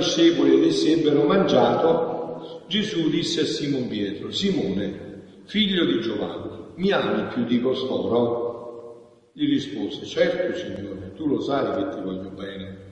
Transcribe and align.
discepoli 0.00 0.54
ed 0.54 0.64
essi 0.64 0.92
ebbero 0.92 1.22
mangiato, 1.24 2.64
Gesù 2.66 3.08
disse 3.10 3.42
a 3.42 3.44
Simon 3.44 3.86
Pietro, 3.88 4.30
Simone, 4.30 5.22
figlio 5.44 5.84
di 5.84 6.00
Giovanni, 6.00 6.58
mi 6.76 6.90
ami 6.90 7.26
più 7.32 7.44
di 7.44 7.60
costoro? 7.60 9.28
Gli 9.32 9.46
rispose, 9.46 10.04
certo 10.06 10.56
Signore, 10.56 11.12
tu 11.14 11.26
lo 11.26 11.40
sai 11.40 11.76
che 11.76 11.94
ti 11.94 12.00
voglio 12.02 12.30
bene. 12.30 12.88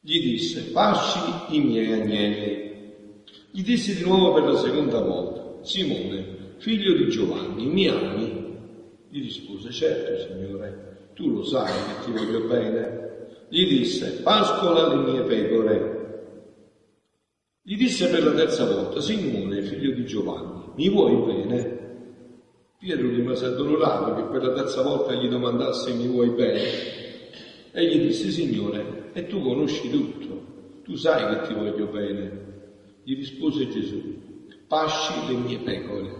Gli 0.00 0.20
disse, 0.20 0.70
pasci 0.70 1.56
i 1.56 1.60
miei 1.60 1.92
agnelli. 1.92 2.66
Gli 3.50 3.62
disse 3.62 3.94
di 3.94 4.02
nuovo 4.02 4.32
per 4.34 4.44
la 4.44 4.56
seconda 4.56 5.00
volta, 5.00 5.64
Simone, 5.64 6.54
figlio 6.58 6.94
di 6.94 7.08
Giovanni, 7.08 7.66
mi 7.66 7.88
ami? 7.88 8.46
Gli 9.08 9.22
rispose, 9.22 9.70
certo 9.70 10.26
Signore, 10.26 11.10
tu 11.14 11.30
lo 11.30 11.42
sai 11.42 11.72
che 11.72 12.04
ti 12.04 12.12
voglio 12.12 12.46
bene. 12.46 13.06
Gli 13.48 13.66
disse, 13.66 14.20
pascola 14.22 14.94
le 14.94 15.10
mie 15.10 15.22
pecore. 15.22 15.97
Gli 17.68 17.76
disse 17.76 18.08
per 18.08 18.24
la 18.24 18.32
terza 18.32 18.64
volta, 18.64 18.98
Simone, 18.98 19.60
figlio 19.60 19.90
di 19.90 20.06
Giovanni, 20.06 20.70
mi 20.74 20.88
vuoi 20.88 21.16
bene? 21.16 21.78
Pietro 22.78 23.10
rimase 23.10 23.44
addolorato 23.44 24.14
che 24.14 24.22
per 24.22 24.42
la 24.42 24.54
terza 24.54 24.80
volta 24.80 25.12
gli 25.12 25.28
domandasse 25.28 25.92
mi 25.92 26.06
vuoi 26.06 26.30
bene? 26.30 26.62
E 27.72 27.86
gli 27.86 28.06
disse, 28.06 28.30
Signore, 28.30 29.10
e 29.12 29.26
tu 29.26 29.42
conosci 29.42 29.90
tutto, 29.90 30.80
tu 30.82 30.94
sai 30.94 31.28
che 31.28 31.48
ti 31.48 31.52
voglio 31.52 31.88
bene. 31.88 32.46
Gli 33.02 33.14
rispose 33.14 33.68
Gesù, 33.68 34.00
pasci 34.66 35.12
le 35.28 35.36
mie 35.36 35.58
pecore. 35.58 36.10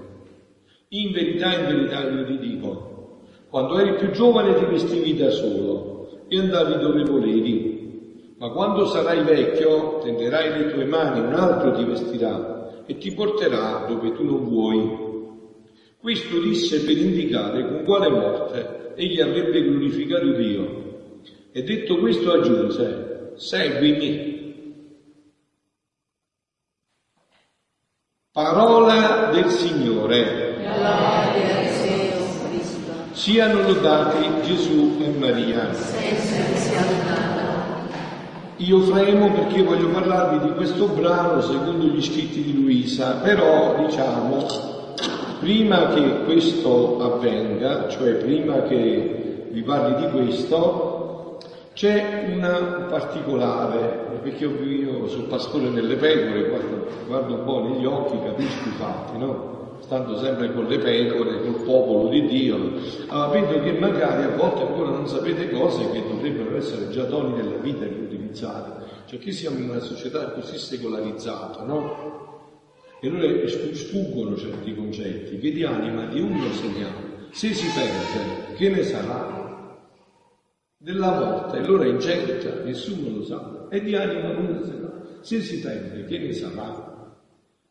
In 0.89 1.13
verità, 1.13 1.59
in 1.59 1.67
verità 1.67 2.11
io 2.11 2.27
ti 2.27 2.39
dico, 2.47 3.23
quando 3.49 3.79
eri 3.79 3.95
più 3.95 4.11
giovane 4.11 4.53
ti 4.53 4.67
vestivi 4.67 5.17
da 5.17 5.31
solo 5.31 6.27
e 6.29 6.41
andavi 6.41 6.79
dove 6.79 7.05
volevi, 7.05 7.78
ma 8.39 8.51
quando 8.51 8.87
sarai 8.87 9.25
vecchio 9.25 9.99
tenderai 9.99 10.59
le 10.59 10.73
tue 10.73 10.85
mani, 10.85 11.21
un 11.21 11.35
altro 11.35 11.73
ti 11.73 11.85
vestirà 11.85 12.85
e 12.87 12.97
ti 12.97 13.13
porterà 13.13 13.85
dove 13.89 14.13
tu 14.13 14.25
non 14.25 14.45
vuoi. 14.45 15.07
Questo 16.01 16.41
disse 16.41 16.85
per 16.85 16.97
indicare 16.97 17.67
con 17.67 17.85
quale 17.85 18.09
morte 18.09 18.93
egli 18.95 19.21
avrebbe 19.21 19.63
glorificato 19.63 20.33
Dio. 20.33 20.87
E 21.51 21.63
detto 21.65 21.99
questo 21.99 22.33
aggiunse, 22.33 23.33
seguimi. 23.35 24.37
Parola 28.31 29.31
del 29.33 29.51
Signore. 29.51 30.47
Siano 33.11 33.63
lodati 33.63 34.43
Gesù 34.43 34.97
e 35.01 35.09
Maria. 35.19 37.37
Io 38.61 38.81
fremo 38.81 39.31
perché 39.31 39.63
voglio 39.63 39.89
parlarvi 39.89 40.49
di 40.49 40.55
questo 40.55 40.89
brano 40.89 41.41
secondo 41.43 41.87
gli 41.87 42.03
scritti 42.03 42.43
di 42.43 42.61
Luisa, 42.61 43.15
però 43.23 43.77
diciamo 43.87 44.47
prima 45.39 45.87
che 45.91 46.25
questo 46.25 47.01
avvenga, 47.01 47.89
cioè 47.89 48.15
prima 48.15 48.63
che 48.63 49.47
vi 49.53 49.63
parli 49.63 50.05
di 50.05 50.11
questo, 50.11 51.39
c'è 51.73 52.25
un 52.33 52.87
particolare, 52.89 54.19
perché 54.23 54.47
io, 54.47 54.61
io 54.61 55.07
sono 55.07 55.29
pastore 55.29 55.69
nelle 55.69 55.95
pecore, 55.95 56.49
guardo, 56.49 56.87
guardo 57.07 57.35
un 57.35 57.45
po' 57.45 57.61
negli 57.61 57.85
occhi, 57.85 58.19
capisco 58.25 58.69
i 58.69 58.73
fatti, 58.73 59.19
no? 59.19 59.58
Stando 59.81 60.19
sempre 60.19 60.53
con 60.53 60.67
le 60.67 60.79
pecore, 60.79 61.41
col 61.41 61.63
popolo 61.63 62.09
di 62.09 62.27
Dio, 62.27 62.57
allora 63.07 63.29
vedo 63.29 63.63
che 63.63 63.73
magari 63.73 64.25
a 64.25 64.37
volte 64.37 64.63
ancora 64.63 64.91
non 64.91 65.09
sapete 65.09 65.51
cose 65.51 65.91
che 65.91 66.03
dovrebbero 66.03 66.57
essere 66.57 66.91
già 66.91 67.05
doni 67.05 67.35
della 67.35 67.57
vita 67.57 67.87
che 67.87 67.95
utilizzate. 67.95 68.87
Cioè 69.07 69.19
che 69.19 69.33
siamo 69.33 69.59
in 69.59 69.71
una 69.71 69.81
società 69.81 70.33
così 70.33 70.59
secolarizzata, 70.59 71.63
no? 71.65 72.27
E 73.01 73.09
allora 73.09 73.47
sfuggono 73.47 74.37
certi 74.37 74.75
concetti 74.75 75.39
che 75.39 75.53
di 75.53 75.65
anima 75.65 76.05
di 76.07 76.21
uno 76.21 76.53
segniamo. 76.53 77.07
Se 77.31 77.55
si 77.55 77.67
perde, 77.69 78.55
che 78.57 78.69
ne 78.69 78.83
sarà? 78.83 79.77
Della 80.77 81.11
morte, 81.13 81.59
allora 81.59 81.85
è 81.85 81.89
incerta, 81.89 82.63
nessuno 82.65 83.17
lo 83.19 83.25
sa, 83.25 83.67
è 83.71 83.81
di 83.81 83.95
anima 83.95 84.31
una 84.31 84.63
sarà. 84.65 85.03
Se 85.21 85.41
si 85.41 85.61
perde, 85.61 86.05
che 86.05 86.19
ne 86.19 86.33
sarà? 86.33 86.98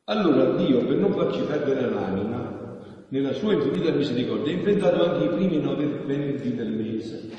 Allora 0.09 0.55
Dio, 0.55 0.85
per 0.85 0.95
non 0.95 1.11
farci 1.11 1.41
perdere 1.41 1.89
l'anima, 1.89 2.77
nella 3.09 3.33
sua 3.33 3.51
infinita 3.51 3.91
misericordia, 3.91 4.53
ha 4.53 4.57
inventato 4.57 5.03
anche 5.03 5.25
i 5.25 5.35
primi 5.35 5.59
nove 5.59 5.85
venerdì 6.05 6.55
del 6.55 6.71
mese. 6.71 7.29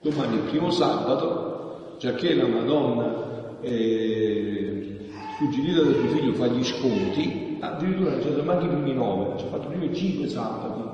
Domani 0.00 0.36
il 0.36 0.42
primo 0.48 0.70
sabato, 0.70 1.96
già 1.98 2.14
che 2.14 2.34
la 2.34 2.46
Madonna 2.46 3.60
eh, 3.60 4.96
suggerita 5.36 5.82
da 5.82 5.92
suo 5.92 6.08
figlio 6.08 6.32
fa 6.32 6.46
gli 6.46 6.64
sconti, 6.64 7.58
addirittura 7.60 8.12
non 8.12 8.20
c'è 8.20 8.42
manco 8.42 8.64
i 8.64 8.68
primi 8.68 8.94
nove, 8.94 9.38
ci 9.38 9.44
ha 9.44 9.48
fatto 9.48 9.66
i 9.66 9.76
primi 9.76 9.94
cinque 9.94 10.28
sabati, 10.28 10.84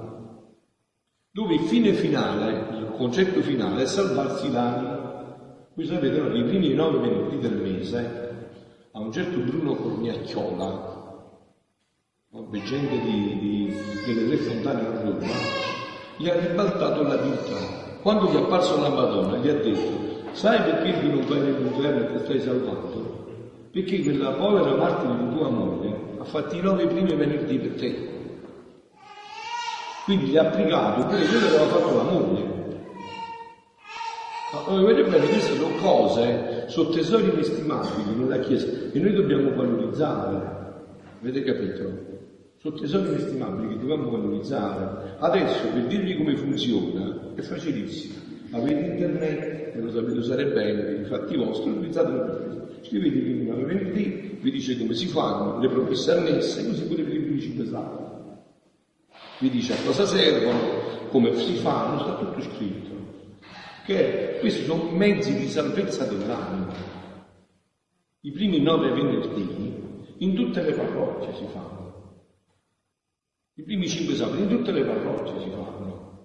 dove 1.31 1.55
il 1.55 1.61
fine 1.61 1.93
finale, 1.93 2.79
il 2.79 2.95
concetto 2.97 3.41
finale 3.43 3.83
è 3.83 3.87
salvarsi 3.87 4.51
l'anima. 4.51 5.39
Voi 5.73 5.87
sapete 5.87 6.19
no, 6.19 6.35
i 6.35 6.43
primi 6.43 6.75
nove 6.75 6.99
venerdì 6.99 7.39
del 7.39 7.61
mese, 7.61 8.31
a 8.91 8.99
un 8.99 9.13
certo 9.13 9.39
Bruno 9.39 9.77
Corniacchiola, 9.77 11.01
veggente 12.49 12.99
di, 13.01 13.39
di, 13.39 14.15
delle 14.15 14.37
fontane 14.37 14.81
a 14.81 15.03
Roma, 15.03 15.27
gli 16.17 16.29
ha 16.29 16.39
ribaltato 16.39 17.03
la 17.03 17.17
vita. 17.17 18.01
Quando 18.01 18.31
gli 18.31 18.37
è 18.37 18.39
apparso 18.39 18.81
la 18.81 18.89
Madonna, 18.89 19.37
gli 19.37 19.49
ha 19.49 19.55
detto, 19.55 20.33
sai 20.33 20.63
perché 20.63 21.01
tu 21.01 21.09
non 21.09 21.27
vai 21.27 21.41
nell'inferno 21.41 22.09
e 22.09 22.13
ti 22.13 22.25
stai 22.25 22.41
salvando? 22.41 23.21
perché 23.73 24.03
quella 24.03 24.33
povera 24.33 24.77
martire 24.77 25.17
di 25.17 25.35
tua 25.35 25.49
moglie 25.49 25.97
ha 26.19 26.25
fatto 26.25 26.55
i 26.55 26.61
nove 26.61 26.87
primi 26.87 27.15
venerdì 27.15 27.59
per 27.59 27.75
te. 27.81 28.11
Quindi 30.05 30.27
gli 30.27 30.37
ha 30.37 30.43
applicato 30.43 31.07
pure 31.07 31.25
quello 31.25 31.47
che 31.49 31.57
aveva 31.57 31.67
fatto 31.67 31.97
la 31.97 32.03
moglie. 32.03 32.51
Ma 34.53 34.83
vedete 34.83 35.09
bene, 35.09 35.27
queste 35.27 35.55
sono 35.55 35.75
cose, 35.81 36.65
sono 36.69 36.91
tesori 36.91 37.31
inestimabili 37.33 38.15
nella 38.15 38.41
Chiesa 38.41 38.67
che 38.91 38.99
noi 38.99 39.15
dobbiamo 39.15 39.55
valorizzare. 39.55 40.61
Avete 41.23 41.43
capito? 41.43 42.12
Sono 42.63 42.77
tesori 42.77 43.09
inestimabili 43.09 43.71
che 43.71 43.81
dobbiamo 43.81 44.09
valorizzare. 44.09 45.17
Adesso 45.19 45.67
per 45.73 45.83
dirvi 45.87 46.17
come 46.17 46.37
funziona 46.37 47.35
è 47.35 47.41
facilissimo. 47.43 48.15
Avete 48.53 48.87
internet 48.87 49.75
e 49.75 49.81
lo 49.81 49.91
sapete 49.91 50.19
usare 50.19 50.47
bene 50.47 50.83
per 50.83 51.01
i 51.01 51.05
fatti 51.07 51.37
vostri, 51.37 51.71
utilizzatelo 51.71 52.25
per 52.25 52.37
questo 52.37 52.63
scrivete 52.85 53.17
i 53.17 53.21
primi 53.21 53.47
nove 53.47 53.65
venerdì, 53.65 54.39
vi 54.41 54.51
dice 54.53 54.79
come 54.79 54.95
si 54.95 55.07
fanno, 55.09 55.59
le 55.59 55.69
promesse 55.71 56.13
annesse, 56.13 56.65
così 56.69 56.85
pure 56.85 57.03
per 57.03 57.15
i 57.15 57.21
primi 57.21 57.41
cinque 57.41 57.65
sabati. 57.65 58.41
Vi 59.41 59.51
dice 59.51 59.73
a 59.73 59.77
cosa 59.85 60.07
servono, 60.07 60.59
come 61.09 61.35
si 61.35 61.55
fanno, 61.55 61.99
sta 61.99 62.15
tutto 62.15 62.41
scritto. 62.43 62.91
Che 63.85 64.37
questi 64.39 64.63
sono 64.63 64.89
mezzi 64.93 65.35
di 65.35 65.49
salvezza 65.49 66.05
dell'anima. 66.05 66.73
I 68.21 68.31
primi 68.31 68.61
nove 68.61 68.93
venerdì 68.93 69.75
in 70.19 70.35
tutte 70.35 70.63
le 70.63 70.73
parrocchie 70.75 71.35
si 71.35 71.45
fanno. 71.53 71.82
I 73.55 73.63
primi 73.63 73.87
cinque 73.87 74.15
sabati 74.15 74.43
in 74.43 74.49
tutte 74.49 74.73
le 74.73 74.83
parrocchie 74.83 75.41
si 75.41 75.51
fanno. 75.51 76.21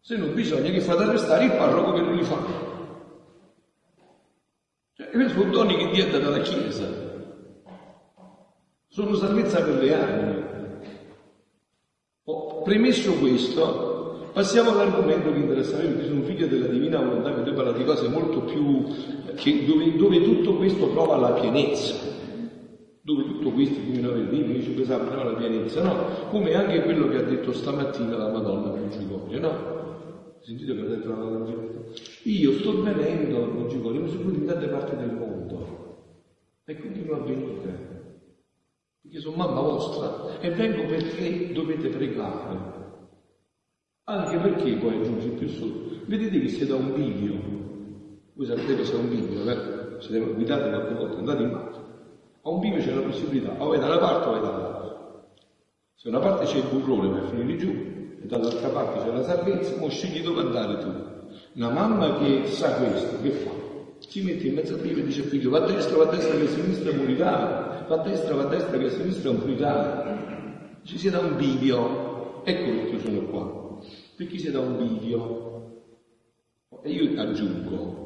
Se 0.00 0.16
non 0.16 0.34
bisogna 0.34 0.68
che 0.70 0.80
fate 0.80 1.04
arrestare 1.04 1.44
il 1.44 1.52
parroco 1.52 1.92
che 1.92 2.00
non 2.00 2.16
li 2.16 2.24
fa. 2.24 2.38
Cioè, 4.94 5.10
questi 5.10 5.32
sono 5.32 5.50
doni 5.50 5.76
che 5.76 5.90
Dio 5.90 6.04
ha 6.04 6.10
dato 6.10 6.26
alla 6.26 6.40
Chiesa. 6.40 6.88
Sono 8.88 9.14
salvezza 9.14 9.62
per 9.62 9.74
le 9.76 9.94
anime. 9.94 10.50
Oh, 12.24 12.62
premesso 12.62 13.14
questo, 13.14 14.30
passiamo 14.32 14.70
all'argomento 14.70 15.32
che 15.32 15.38
interessa 15.38 15.76
a 15.76 15.80
me, 15.82 15.88
perché 15.88 16.06
sono 16.06 16.22
figlio 16.22 16.46
della 16.48 16.66
divina 16.66 17.00
volontà, 17.00 17.42
che 17.42 17.52
parla 17.52 17.72
di 17.72 17.84
cose 17.84 18.08
molto 18.08 18.42
più, 18.42 18.84
che, 19.36 19.64
dove, 19.64 19.96
dove, 19.96 20.22
tutto 20.22 20.56
questo 20.56 20.90
trova 20.90 21.16
la 21.16 21.30
pienezza. 21.30 22.21
Dove 23.04 23.24
tutto 23.24 23.50
questo, 23.50 23.80
come 23.80 24.00
noi 24.00 24.28
libri, 24.30 24.60
dice 24.60 24.74
che 24.74 24.84
trova 24.84 25.24
la 25.24 25.34
pienezza, 25.34 25.82
no? 25.82 26.28
Come 26.30 26.54
anche 26.54 26.82
quello 26.82 27.08
che 27.08 27.16
ha 27.16 27.22
detto 27.22 27.52
stamattina 27.52 28.16
la 28.16 28.30
Madonna 28.30 28.70
Principale, 28.70 29.38
no? 29.40 30.36
Sentite 30.40 30.74
che 30.74 30.80
ha 30.80 30.84
detto 30.84 31.08
la 31.08 31.16
Madonna 31.16 31.70
io 32.24 32.52
sto 32.52 32.82
venendo 32.82 33.42
a 33.42 33.46
Mongigorio, 33.46 34.00
ma 34.02 34.06
sono 34.06 34.30
in 34.30 34.46
tante 34.46 34.68
parti 34.68 34.96
del 34.96 35.12
mondo 35.12 35.82
e 36.64 36.78
continuo 36.80 37.16
a 37.16 37.20
venire, 37.20 38.36
perché 39.02 39.18
sono 39.18 39.36
mamma 39.36 39.60
vostra 39.60 40.38
e 40.40 40.50
vengo 40.50 40.86
perché 40.86 41.52
dovete 41.52 41.88
pregare. 41.88 42.70
Anche 44.04 44.36
perché 44.38 44.76
poi 44.76 44.96
aggiunge 44.96 45.28
più 45.28 45.48
su, 45.48 46.04
vedete 46.06 46.40
che 46.40 46.48
siete 46.48 46.72
a 46.72 46.76
un 46.76 46.92
bivio, 46.92 47.34
voi 48.34 48.46
sapete 48.46 48.76
che 48.76 48.82
c'è 48.82 48.94
un 48.94 49.08
bivio, 49.08 49.44
vero? 49.44 50.00
Siete 50.00 50.32
guidati 50.32 50.68
qualche 50.68 50.94
volta, 50.94 51.18
andate 51.18 51.42
in 51.42 51.50
macchina, 51.50 51.71
a 52.44 52.48
un 52.48 52.58
bivio 52.58 52.80
c'è 52.80 52.92
la 52.92 53.02
possibilità, 53.02 53.62
o 53.62 53.68
vai 53.68 53.78
da 53.78 53.86
una 53.86 53.98
parte 53.98 54.28
o 54.28 54.30
vai 54.32 54.40
dall'altra. 54.40 55.24
Se 55.94 56.08
una 56.08 56.18
parte 56.18 56.46
c'è 56.46 56.56
il 56.56 56.64
burrone 56.70 57.20
per 57.20 57.28
finire 57.30 57.56
giù 57.56 57.70
e 57.70 58.26
dall'altra 58.26 58.68
parte 58.68 59.04
c'è 59.04 59.12
la 59.12 59.22
salvezza, 59.22 59.76
mo 59.78 59.88
scegli 59.88 60.20
dove 60.22 60.40
andare 60.40 60.78
tu. 60.78 61.10
Una 61.54 61.70
mamma 61.70 62.18
che 62.18 62.46
sa 62.46 62.74
questo, 62.74 63.20
che 63.20 63.30
fa? 63.30 63.50
Si 63.98 64.22
mette 64.22 64.48
in 64.48 64.54
mezzo 64.54 64.74
a 64.74 64.78
Dio 64.78 64.96
e 64.96 65.04
dice 65.04 65.22
figlio, 65.22 65.50
va 65.50 65.58
a 65.58 65.66
destra, 65.66 65.96
va 65.96 66.04
a 66.04 66.10
destra 66.10 66.36
che 66.36 66.44
a 66.44 66.48
sinistra 66.48 66.92
morirai, 66.92 67.86
va 67.86 67.94
a 67.94 68.02
destra, 68.02 68.34
va 68.34 68.42
a 68.42 68.46
destra 68.46 68.78
che 68.78 68.86
a 68.86 68.90
sinistra 68.90 69.30
morirai. 69.30 70.80
Ci 70.82 70.98
sia 70.98 71.12
da 71.12 71.20
un 71.20 71.36
bivio. 71.36 72.42
Ecco 72.44 72.70
perché 72.70 72.98
sono 72.98 73.20
qua. 73.26 73.78
Perché 74.16 74.38
si 74.38 74.50
da 74.50 74.58
un 74.58 74.76
bivio. 74.76 75.50
E 76.82 76.90
io 76.90 77.20
aggiungo, 77.20 78.01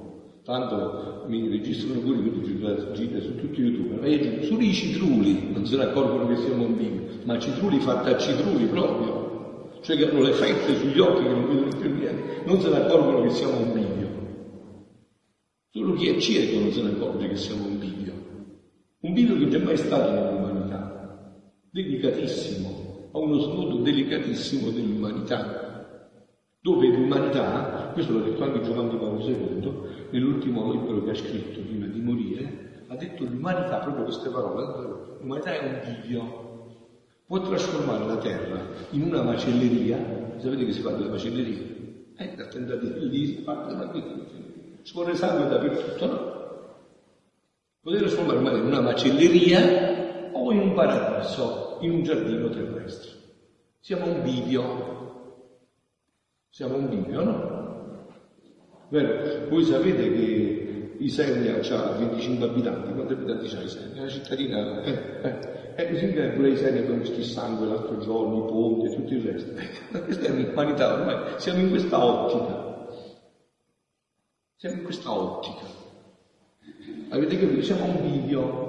tanto 0.47 1.25
mi 1.27 1.49
registrano 1.49 2.01
pure 2.01 2.19
quindi 2.21 2.55
gira 2.93 3.21
su 3.21 3.35
tutti 3.35 3.61
i 3.61 3.65
youtuber, 3.65 3.99
ma 3.99 4.07
io 4.07 4.45
solo 4.45 4.63
i 4.63 4.73
citruli 4.73 5.53
non 5.53 5.67
se 5.67 5.77
ne 5.77 5.83
accorgono 5.83 6.29
che 6.29 6.37
siamo 6.37 6.65
un 6.65 6.77
bivio, 6.77 7.03
ma 7.25 7.37
citruli 7.41 7.81
fatti 7.81 8.11
a 8.11 8.17
citruli 8.17 8.67
proprio, 8.67 9.81
cioè 9.83 9.97
che 9.97 10.09
hanno 10.09 10.23
le 10.23 10.33
fette 10.33 10.77
sugli 10.77 11.01
occhi 11.01 11.27
che 11.27 11.33
non 11.33 11.49
vedono 11.49 11.77
più 11.77 11.93
niente, 11.93 12.45
non 12.47 12.61
se 12.61 12.69
ne 12.69 12.77
accorgono 12.77 13.23
che 13.23 13.31
siamo 13.31 13.59
un 13.59 13.73
bivio. 13.73 14.25
Solo 15.73 15.95
chi 15.95 16.07
è 16.07 16.21
cieco 16.21 16.61
non 16.61 16.71
se 16.71 16.83
ne 16.83 16.91
accorge 16.91 17.29
che 17.29 17.37
siamo 17.37 17.67
un 17.67 17.79
bivio. 17.79 18.15
Un 19.01 19.13
bivio 19.13 19.35
che 19.35 19.41
non 19.41 19.51
c'è 19.51 19.59
mai 19.59 19.77
stato 19.77 20.13
nell'umanità, 20.13 21.19
delicatissimo, 21.71 23.09
ha 23.11 23.19
uno 23.19 23.41
snodo 23.41 23.83
delicatissimo 23.83 24.71
dell'umanità, 24.71 25.66
dove 26.67 26.89
l'umanità, 26.89 27.91
questo 27.93 28.19
l'ha 28.19 28.25
detto 28.25 28.43
anche 28.43 28.61
Giovanni 28.63 28.97
Paolo 28.97 29.21
II, 29.21 29.73
nell'ultimo 30.11 30.73
libro 30.73 31.05
che 31.05 31.11
ha 31.11 31.15
scritto 31.15 31.61
prima 31.61 31.87
di 31.87 32.01
morire, 32.01 32.83
ha 32.89 32.97
detto 32.97 33.23
l'umanità, 33.23 33.79
proprio 33.79 34.03
queste 34.03 34.31
parole, 34.31 34.65
l'umanità 35.21 35.53
è 35.53 35.61
un 35.61 35.81
bivio, 35.85 36.65
può 37.25 37.41
trasformare 37.41 38.05
la 38.07 38.17
terra 38.17 38.67
in 38.91 39.03
una 39.03 39.23
macelleria, 39.23 40.35
sapete 40.39 40.65
che 40.65 40.73
si 40.73 40.81
fa 40.81 40.91
della 40.91 41.11
macelleria? 41.11 41.63
Eh, 42.17 42.35
da 42.35 42.47
tentativo 42.47 43.05
lì 43.05 43.27
si 43.27 43.43
parte 43.45 43.77
da 43.77 43.87
qui, 43.87 44.03
scorre 44.83 45.15
sangue 45.15 45.47
dappertutto, 45.47 46.07
no? 46.07 46.35
Potete 47.81 48.03
trasformare 48.07 48.41
magari 48.41 48.63
in 48.63 48.67
una 48.67 48.81
macelleria 48.81 50.31
o 50.33 50.51
in 50.51 50.59
un 50.59 50.75
paradiso, 50.75 51.79
in 51.83 51.93
un 51.93 52.03
giardino 52.03 52.49
terrestre. 52.49 53.11
Siamo 53.79 54.07
un 54.07 54.23
bivio. 54.25 54.96
Siamo 56.57 56.77
un 56.77 56.89
bivio, 56.89 57.23
no? 57.23 58.07
Vero? 58.89 59.47
Voi 59.51 59.63
sapete 59.63 60.11
che 60.11 60.95
Isernia 61.01 61.57
ha 61.57 61.91
25 61.99 62.47
abitanti, 62.47 62.95
quanti 62.95 63.13
abitanti 63.13 63.47
c'ha 63.47 63.61
Isernia? 63.61 64.01
Una 64.01 64.11
cittadina, 64.11 64.83
eh, 64.83 64.91
eh, 65.23 65.75
eh, 65.77 65.91
così 65.91 66.13
che 66.15 66.29
pure 66.29 66.49
Isernia 66.49 66.81
visto 66.95 67.19
il 67.19 67.27
sangue 67.27 67.67
l'altro 67.67 67.99
giorno, 67.99 68.47
i 68.47 68.49
ponti 68.49 68.87
e 68.87 68.95
tutto 68.97 69.13
il 69.13 69.21
resto. 69.21 69.53
Ma 69.91 70.01
questa 70.01 70.29
è 70.29 70.31
un'umanità 70.31 70.95
ormai, 70.95 71.39
siamo 71.39 71.61
in 71.61 71.69
questa 71.69 72.03
ottica. 72.03 72.89
Siamo 74.57 74.77
in 74.77 74.85
questa 74.85 75.13
ottica. 75.13 75.67
Avete 77.11 77.39
capito? 77.39 77.63
Siamo 77.65 77.85
un 77.85 78.01
bivio. 78.01 78.65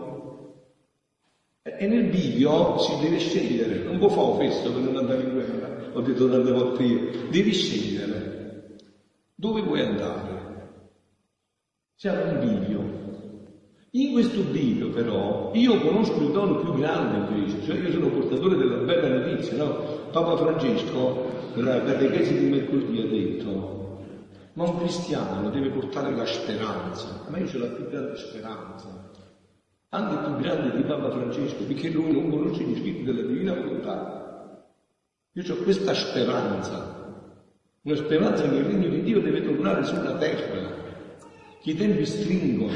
E 1.63 1.87
nel 1.87 2.09
bivio 2.09 2.79
si 2.79 2.99
deve 2.99 3.17
scegliere. 3.17 3.83
Non 3.83 3.97
può 3.97 4.09
fare 4.09 4.49
festo 4.49 4.73
per 4.73 4.81
non 4.81 4.97
andare 4.97 5.21
in 5.21 5.31
guerra. 5.31 5.76
Ho 5.93 6.01
detto 6.01 6.29
tante 6.29 6.51
volte 6.51 6.83
io. 6.83 7.09
Devi 7.29 7.53
scegliere. 7.53 8.75
Dove 9.35 9.61
vuoi 9.61 9.81
andare? 9.81 10.35
Siamo 11.95 12.23
un 12.23 12.39
bivio. 12.39 12.95
In 13.91 14.11
questo 14.11 14.41
bivio 14.41 14.89
però 14.89 15.51
io 15.53 15.79
conosco 15.79 16.21
il 16.21 16.31
dono 16.31 16.59
più 16.59 16.73
grande 16.73 17.35
invece, 17.35 17.63
cioè 17.63 17.77
io 17.77 17.91
sono 17.91 18.09
portatore 18.09 18.55
della 18.55 18.83
bella 18.83 19.07
notizia, 19.07 19.57
no? 19.57 20.09
Papa 20.11 20.37
Francesco 20.37 21.25
per 21.53 21.97
le 21.99 22.11
chiese 22.11 22.37
di 22.37 22.45
mercoledì 22.45 22.99
ha 22.99 23.07
detto 23.07 23.77
ma 24.57 24.63
un 24.63 24.77
cristiano 24.79 25.49
deve 25.51 25.69
portare 25.69 26.15
la 26.15 26.25
speranza. 26.25 27.25
Ma 27.29 27.37
io 27.37 27.45
c'ho 27.45 27.59
la 27.59 27.67
più 27.67 27.87
grande 27.89 28.17
speranza, 28.17 29.11
anche 29.89 30.25
più 30.25 30.35
grande 30.41 30.75
di 30.75 30.83
Papa 30.83 31.11
Francesco, 31.11 31.63
perché 31.63 31.89
lui 31.89 32.11
non 32.11 32.29
conosce 32.31 32.63
gli 32.63 32.75
scritti 32.79 33.03
della 33.03 33.21
Divina 33.21 33.53
Volontà. 33.53 34.26
Io 35.37 35.53
ho 35.53 35.57
questa 35.61 35.93
speranza, 35.93 37.13
una 37.83 37.95
speranza 37.95 38.49
che 38.49 38.55
il 38.55 38.63
regno 38.63 38.87
di 38.87 39.03
Dio 39.03 39.21
deve 39.21 39.43
tornare 39.43 39.83
sulla 39.83 40.15
terra, 40.15 40.67
che 41.61 41.69
i 41.69 41.75
tempi 41.75 42.07
stringono, 42.07 42.73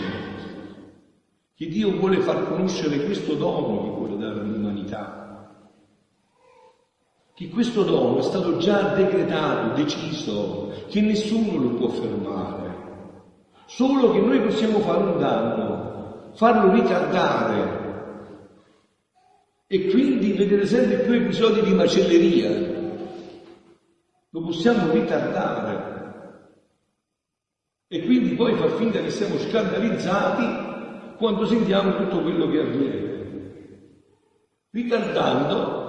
che 1.55 1.67
Dio 1.67 1.97
vuole 1.97 2.19
far 2.19 2.49
conoscere 2.49 3.03
questo 3.03 3.33
dono 3.33 3.81
che 3.81 3.89
vuole 3.89 4.15
dare 4.15 4.41
all'umanità. 4.41 5.49
Che 7.33 7.49
questo 7.49 7.81
dono 7.81 8.19
è 8.19 8.21
stato 8.21 8.57
già 8.57 8.93
decretato, 8.93 9.73
deciso, 9.73 10.71
che 10.87 11.01
nessuno 11.01 11.57
lo 11.57 11.69
può 11.69 11.87
fermare, 11.87 12.75
solo 13.65 14.11
che 14.11 14.19
noi 14.19 14.39
possiamo 14.39 14.81
fare 14.81 15.03
un 15.03 15.17
danno, 15.17 16.29
farlo 16.35 16.71
ritardare 16.73 17.90
e 19.73 19.88
quindi 19.88 20.33
vedere 20.33 20.65
sempre 20.65 20.97
più 20.97 21.13
episodi 21.13 21.62
di 21.62 21.73
macelleria. 21.73 22.50
Lo 24.31 24.41
possiamo 24.41 24.91
ritardare 24.91 25.89
e 27.88 28.03
quindi 28.03 28.35
poi 28.35 28.53
far 28.56 28.71
finta 28.71 29.00
che 29.00 29.09
siamo 29.09 29.38
scandalizzati 29.38 31.15
quando 31.15 31.45
sentiamo 31.45 31.95
tutto 31.95 32.21
quello 32.21 32.50
che 32.50 32.59
avviene, 32.59 33.79
ritardando 34.71 35.79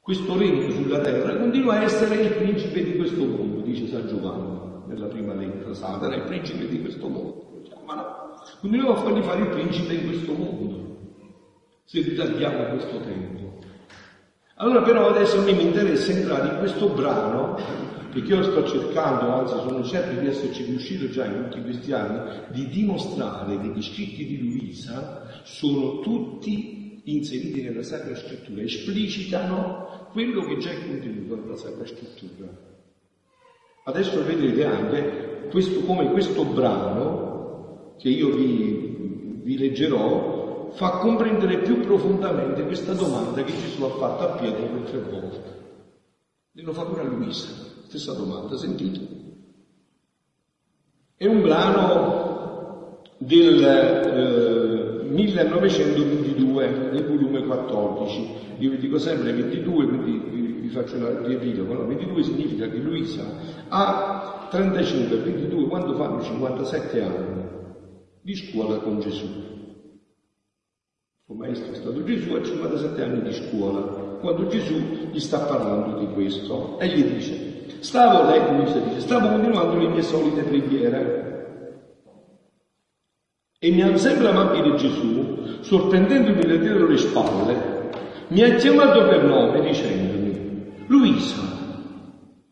questo 0.00 0.36
regno 0.36 0.70
sulla 0.70 0.98
terra 1.02 1.36
continua 1.36 1.74
a 1.74 1.82
essere 1.84 2.16
il 2.16 2.32
principe 2.32 2.82
di 2.82 2.96
questo 2.96 3.24
mondo, 3.24 3.60
dice 3.60 3.86
San 3.86 4.08
Giovanni 4.08 4.58
nella 4.88 5.06
prima 5.06 5.34
lettera. 5.34 5.72
Satana 5.72 6.14
è 6.14 6.18
il 6.18 6.24
principe 6.24 6.66
di 6.66 6.80
questo 6.80 7.06
mondo. 7.06 7.62
Ma 7.86 7.94
no, 7.94 8.34
continuiamo 8.60 8.92
a 8.92 9.02
fargli 9.02 9.22
fare 9.22 9.42
il 9.42 9.50
principe 9.50 9.94
in 9.94 10.06
questo 10.06 10.32
mondo, 10.32 10.83
se 11.84 12.00
ritardiamo 12.00 12.64
questo 12.70 13.00
tempo. 13.00 13.58
Allora 14.56 14.82
però 14.82 15.08
adesso 15.08 15.38
a 15.38 15.42
me 15.42 15.52
mi 15.52 15.64
interessa 15.64 16.12
entrare 16.12 16.52
in 16.52 16.58
questo 16.58 16.88
brano, 16.88 17.56
perché 18.12 18.32
io 18.32 18.42
sto 18.42 18.64
cercando, 18.66 19.32
anzi 19.32 19.54
sono 19.54 19.84
certo 19.84 20.20
di 20.20 20.26
esserci 20.26 20.64
riuscito 20.64 21.08
già 21.08 21.26
in 21.26 21.48
tutti 21.48 21.62
questi 21.62 21.92
anni, 21.92 22.40
di 22.50 22.68
dimostrare 22.68 23.60
che 23.60 23.66
gli 23.68 23.82
scritti 23.82 24.24
di 24.24 24.38
Luisa 24.38 25.42
sono 25.42 26.00
tutti 26.00 27.02
inseriti 27.04 27.62
nella 27.62 27.82
Sacra 27.82 28.14
Scrittura, 28.14 28.62
esplicitano 28.62 30.08
quello 30.12 30.42
che 30.44 30.58
già 30.58 30.70
è 30.70 30.86
contenuto 30.86 31.36
nella 31.36 31.56
Sacra 31.56 31.84
Scrittura. 31.84 32.48
Adesso 33.86 34.24
vedrete 34.24 34.64
anche 34.64 35.48
questo, 35.50 35.80
come 35.80 36.10
questo 36.10 36.44
brano 36.44 37.96
che 37.98 38.08
io 38.08 38.34
vi, 38.34 39.40
vi 39.42 39.58
leggerò 39.58 40.33
fa 40.74 40.98
comprendere 40.98 41.58
più 41.58 41.80
profondamente 41.80 42.64
questa 42.64 42.92
domanda 42.94 43.42
che 43.44 43.52
Gesù 43.52 43.84
ha 43.84 43.90
fatto 43.90 44.24
a 44.24 44.36
Pietro 44.36 44.66
per 44.66 44.90
tre 44.90 44.98
volte. 44.98 45.62
E 46.52 46.62
lo 46.62 46.72
fa 46.72 46.82
pure 46.84 47.02
a 47.02 47.04
Luisa, 47.04 47.48
stessa 47.86 48.12
domanda, 48.12 48.56
sentite. 48.56 49.22
È 51.16 51.26
un 51.26 51.42
brano 51.42 53.00
del 53.18 53.62
eh, 53.64 55.04
1922, 55.10 56.68
nel 56.92 57.06
volume 57.06 57.44
14. 57.44 58.28
Io 58.58 58.70
vi 58.70 58.78
dico 58.78 58.98
sempre 58.98 59.32
22, 59.32 59.86
quindi 59.86 60.22
vi, 60.28 60.40
vi 60.60 60.68
faccio 60.68 60.96
una 60.96 61.20
riepilogo. 61.20 61.74
No? 61.74 61.86
22 61.86 62.22
significa 62.22 62.68
che 62.68 62.78
Luisa 62.78 63.24
ha 63.68 64.48
35, 64.50 65.16
22, 65.18 65.66
quando 65.66 65.94
fanno 65.94 66.20
57 66.20 67.02
anni 67.02 67.42
di 68.20 68.34
scuola 68.34 68.78
con 68.78 69.00
Gesù. 69.00 69.53
Il 71.26 71.36
maestro 71.36 71.72
è 71.72 71.76
stato 71.76 72.04
Gesù, 72.04 72.34
ha 72.34 72.42
57 72.42 73.02
anni 73.02 73.22
di 73.22 73.32
scuola, 73.32 73.80
quando 74.20 74.46
Gesù 74.46 74.74
gli 75.10 75.18
sta 75.18 75.38
parlando 75.38 75.98
di 75.98 76.12
questo 76.12 76.78
e 76.78 76.86
gli 76.88 77.02
dice, 77.02 77.64
stavo, 77.80 78.28
lei 78.28 78.40
Luisa 78.54 78.78
dice, 78.78 79.00
stavo 79.00 79.28
continuando 79.28 79.78
le 79.78 79.88
mie 79.88 80.02
solite 80.02 80.42
preghiere 80.42 81.22
e 83.58 83.70
mi 83.70 83.80
ha 83.80 83.96
sempre 83.96 84.28
amabile 84.28 84.76
Gesù, 84.76 85.62
sorprendendomi 85.62 86.42
da 86.42 86.56
dietro 86.56 86.86
le 86.86 86.96
spalle, 86.98 87.56
mi 88.28 88.42
ha 88.42 88.56
chiamato 88.56 89.08
per 89.08 89.24
nome 89.24 89.62
dicendomi, 89.62 90.84
Luisa, 90.88 91.40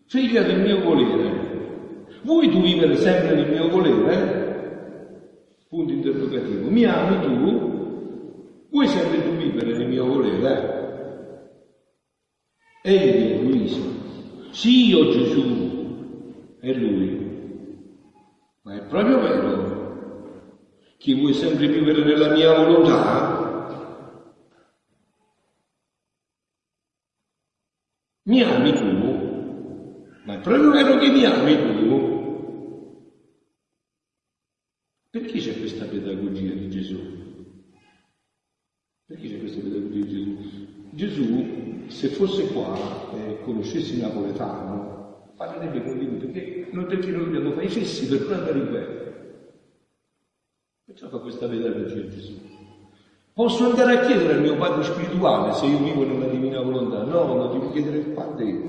figlia 0.07 0.45
del 0.45 0.61
mio 0.61 0.81
volere, 0.81 2.07
vuoi 2.23 2.49
tu 2.49 2.63
vivere 2.63 2.97
sempre 2.97 3.35
nel 3.35 3.51
mio 3.51 3.69
volere? 3.69 4.41
Punto 5.69 5.93
interrogativo. 5.93 6.71
Mi 6.71 6.85
ami 6.85 7.21
tu? 7.21 7.72
Vuoi 8.73 8.89
sempre 8.89 9.23
tu 9.23 9.37
vivere 9.37 9.77
nel 9.77 9.87
mio 9.87 10.07
volere? 10.07 10.81
Egli, 12.83 13.39
Luisa, 13.39 13.85
sì, 14.51 14.87
io 14.87 15.09
Gesù, 15.11 16.57
è 16.59 16.73
lui. 16.73 17.21
Ma 18.63 18.77
è 18.77 18.87
proprio 18.87 19.21
vero, 19.21 20.97
chi 20.97 21.13
vuoi 21.13 21.35
sempre 21.35 21.69
vivere 21.69 22.03
nella 22.03 22.33
mia 22.33 22.51
volontà? 22.55 23.41
Mi 28.25 28.41
ami 28.41 28.73
tu? 28.73 28.87
Ma 30.25 30.33
è 30.33 30.41
proprio 30.41 30.71
vero 30.71 30.97
che 30.97 31.11
mi 31.11 31.25
ami 31.25 31.57
tu? 31.59 32.21
Perché 35.11 35.41
c'è 35.41 35.59
questa 35.59 35.85
pedagogia 35.85 36.55
di 36.55 36.71
Gesù? 36.71 36.97
Perché 39.05 39.29
c'è 39.29 39.39
questa 39.39 39.41
pedagogia 39.41 39.42
di 39.61 40.09
Gesù? 40.09 40.67
Gesù, 40.91 41.87
se 41.89 42.09
fosse 42.09 42.49
qua 42.53 42.75
e 43.15 43.31
eh, 43.31 43.41
conoscesse 43.43 43.95
il 43.95 44.01
napoletano, 44.01 45.33
parlerebbe 45.37 45.83
con 45.83 45.97
lui 45.97 46.07
perché 46.07 46.69
noi 46.73 46.85
perché 46.87 47.11
noi 47.11 47.25
dobbiamo 47.25 47.53
fare 47.53 47.67
i 47.67 47.69
fessi 47.69 48.07
per 48.07 48.21
non 48.21 48.33
andare 48.33 48.59
in 48.59 48.69
guerra. 48.69 49.13
Perciò 50.85 51.09
fa 51.09 51.19
questa 51.19 51.49
pedagogia 51.49 52.01
di 52.01 52.11
Gesù. 52.11 52.39
Posso 53.33 53.65
andare 53.65 53.99
a 53.99 54.07
chiedere 54.07 54.35
al 54.35 54.43
mio 54.43 54.57
padre 54.57 54.85
spirituale 54.85 55.55
se 55.55 55.65
io 55.65 55.79
vivo 55.79 56.05
nella 56.05 56.27
divina 56.27 56.61
volontà? 56.61 57.03
No, 57.03 57.35
lo 57.35 57.49
devo 57.49 57.71
chiedere 57.71 57.97
al 57.99 58.11
padre. 58.11 58.61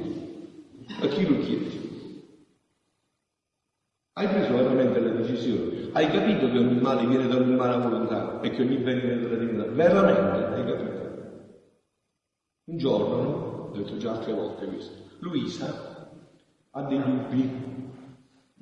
A 1.01 1.07
chi 1.07 1.27
lo 1.27 1.39
chiedi? 1.39 1.82
Hai 4.15 4.27
preso 4.27 4.53
veramente 4.53 4.99
la 4.99 5.09
decisione? 5.09 5.89
Hai 5.91 6.11
capito 6.11 6.51
che 6.51 6.59
ogni 6.59 6.79
male 6.79 7.07
viene 7.07 7.27
da 7.27 7.35
un'umana 7.37 7.77
volontà 7.77 8.41
e 8.41 8.51
che 8.51 8.61
ogni 8.61 8.77
bene 8.77 9.01
viene 9.01 9.19
dalla 9.21 9.37
divinità? 9.37 9.71
Veramente 9.71 10.53
hai 10.53 10.65
capito? 10.65 11.01
Un 12.65 12.77
giorno, 12.77 13.71
l'ho 13.73 13.81
detto 13.81 13.97
già 13.97 14.11
altre 14.11 14.33
volte 14.33 14.67
questo, 14.67 15.01
Luisa 15.19 16.05
ha 16.69 16.81
dei 16.83 17.01
dubbi, 17.01 17.71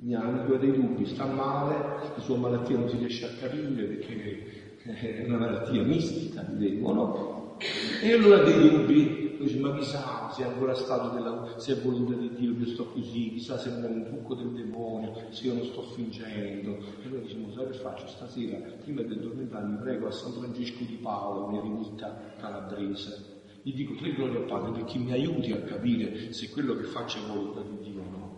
Gnanco 0.00 0.54
ha 0.54 0.58
dei 0.58 0.72
dubbi, 0.72 1.04
sta 1.04 1.26
male, 1.26 1.74
la 2.14 2.20
sua 2.20 2.36
malattia 2.36 2.78
non 2.78 2.88
si 2.88 2.96
riesce 2.96 3.26
a 3.26 3.34
capire 3.38 3.84
perché 3.84 4.42
è 4.84 5.22
una 5.26 5.36
malattia 5.36 5.82
mistica, 5.82 6.42
dicono, 6.48 7.56
e 8.02 8.10
allora 8.10 8.36
ha 8.36 8.42
dei 8.42 8.58
dubbi, 8.58 9.21
dice 9.38 9.58
ma 9.58 9.74
chissà 9.76 10.30
se 10.30 10.42
è 10.42 10.46
ancora 10.46 10.74
stato 10.74 11.08
della, 11.14 11.54
se 11.56 11.72
è 11.72 11.80
voluta 11.80 12.14
di 12.14 12.34
Dio 12.34 12.56
che 12.56 12.66
sto 12.66 12.86
così, 12.86 13.30
chissà 13.32 13.58
se 13.58 13.70
è 13.70 13.84
un 13.84 14.04
trucco 14.04 14.34
del 14.34 14.52
demonio, 14.52 15.14
se 15.30 15.46
io 15.46 15.54
non 15.54 15.64
sto 15.64 15.82
fingendo. 15.82 16.78
E 17.02 17.06
allora 17.06 17.22
diciamo, 17.22 17.52
sai 17.52 17.66
che 17.66 17.72
faccio 17.74 18.06
stasera, 18.06 18.58
prima 18.82 19.02
di 19.02 19.12
addormentarmi, 19.12 19.78
prego 19.78 20.06
a 20.06 20.10
San 20.10 20.32
Francesco 20.32 20.84
di 20.84 20.98
Paolo, 21.02 21.48
mia 21.48 21.60
eremita 21.60 22.34
calabrese, 22.38 23.40
gli 23.62 23.74
dico 23.74 23.94
tre 23.94 24.12
glorie 24.12 24.38
al 24.38 24.44
Padre 24.44 24.72
perché 24.72 24.98
mi 24.98 25.12
aiuti 25.12 25.52
a 25.52 25.60
capire 25.60 26.32
se 26.32 26.50
quello 26.50 26.74
che 26.74 26.84
faccio 26.84 27.18
è 27.18 27.26
volontà 27.28 27.60
di 27.60 27.90
Dio 27.90 28.00
o 28.00 28.10
no. 28.10 28.30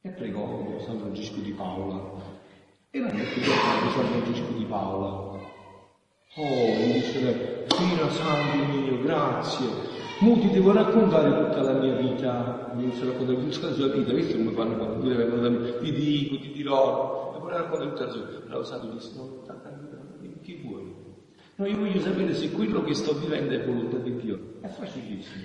E 0.00 0.10
pregò 0.10 0.78
San 0.80 0.98
Francesco 0.98 1.40
di 1.40 1.52
Paola. 1.52 2.40
E 2.90 2.98
non 2.98 3.10
è 3.10 3.28
che 3.28 3.40
San 3.42 3.88
Francesco 3.90 4.52
di 4.56 4.64
Paola. 4.64 5.40
Oh, 6.34 6.76
mi 6.78 6.92
dice, 6.94 7.66
Fino 7.68 8.08
Santo 8.08 8.64
mio, 8.72 9.02
grazie, 9.02 9.66
Mo 10.22 10.38
ti 10.38 10.50
devo 10.50 10.70
raccontare 10.70 11.30
tutta 11.30 11.62
la 11.62 11.80
mia 11.80 11.96
vita, 11.96 12.70
mi 12.76 12.84
inizio 12.84 13.08
a 13.08 13.10
raccontare 13.10 13.50
tutta 13.50 13.66
la 13.66 13.72
sua 13.72 13.88
vita, 13.88 14.12
visto 14.12 14.36
come 14.36 14.52
fanno 14.52 14.76
quando 14.76 15.00
tu 15.00 15.12
vengono 15.12 15.42
da 15.42 15.50
me, 15.50 15.78
ti 15.78 15.92
dico, 15.92 16.38
ti 16.38 16.52
dirò, 16.52 17.40
poi 17.40 17.50
raccontare 17.50 17.90
tutta 17.90 18.04
la 18.04 18.10
sua 18.12 18.20
vita. 18.26 18.42
Allora 18.46 18.64
Santo 18.64 18.86
disse, 18.92 19.16
no, 19.16 19.42
che 20.42 20.60
vuoi? 20.62 20.94
No, 21.56 21.66
io 21.66 21.76
voglio 21.76 21.98
sapere 21.98 22.34
se 22.34 22.52
quello 22.52 22.84
che 22.84 22.94
sto 22.94 23.14
vivendo 23.14 23.52
è 23.52 23.64
volontà 23.64 23.96
di 23.96 24.14
Dio. 24.14 24.58
È 24.60 24.68
facilissimo, 24.68 25.42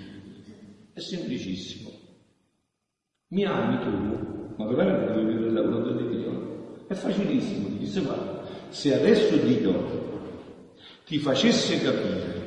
è 0.92 1.00
semplicissimo. 1.00 1.90
Mi 3.30 3.44
ami 3.46 3.78
tu, 3.80 4.54
ma 4.58 4.66
veramente 4.68 5.12
devi 5.12 5.32
vivere 5.32 5.50
la 5.50 5.62
volontà 5.62 5.90
di 5.90 6.16
Dio? 6.16 6.84
È 6.86 6.94
facilissimo, 6.94 7.66
ti 7.66 7.78
disse 7.78 8.00
se 8.68 8.94
adesso 8.94 9.36
Dio 9.38 10.06
ti 11.04 11.18
facesse 11.18 11.80
capire 11.80 12.37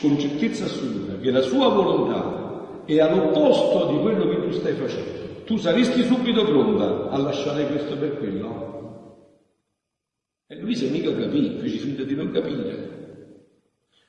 con 0.00 0.18
certezza 0.18 0.64
assoluta 0.64 1.18
che 1.18 1.30
la 1.30 1.40
sua 1.40 1.68
volontà 1.68 2.84
è 2.84 3.00
all'opposto 3.00 3.92
di 3.92 3.98
quello 4.00 4.28
che 4.28 4.40
tu 4.42 4.50
stai 4.52 4.74
facendo, 4.74 5.44
tu 5.44 5.56
saresti 5.56 6.02
subito 6.04 6.44
pronta 6.44 7.10
a 7.10 7.18
lasciare 7.18 7.66
questo 7.66 7.96
per 7.96 8.18
quello? 8.18 8.66
E 10.46 10.56
lui 10.58 10.74
se 10.74 10.88
mica 10.88 11.14
capì, 11.14 11.58
fece 11.58 11.76
finta 11.78 12.02
di 12.02 12.14
non 12.14 12.30
capire. 12.30 12.96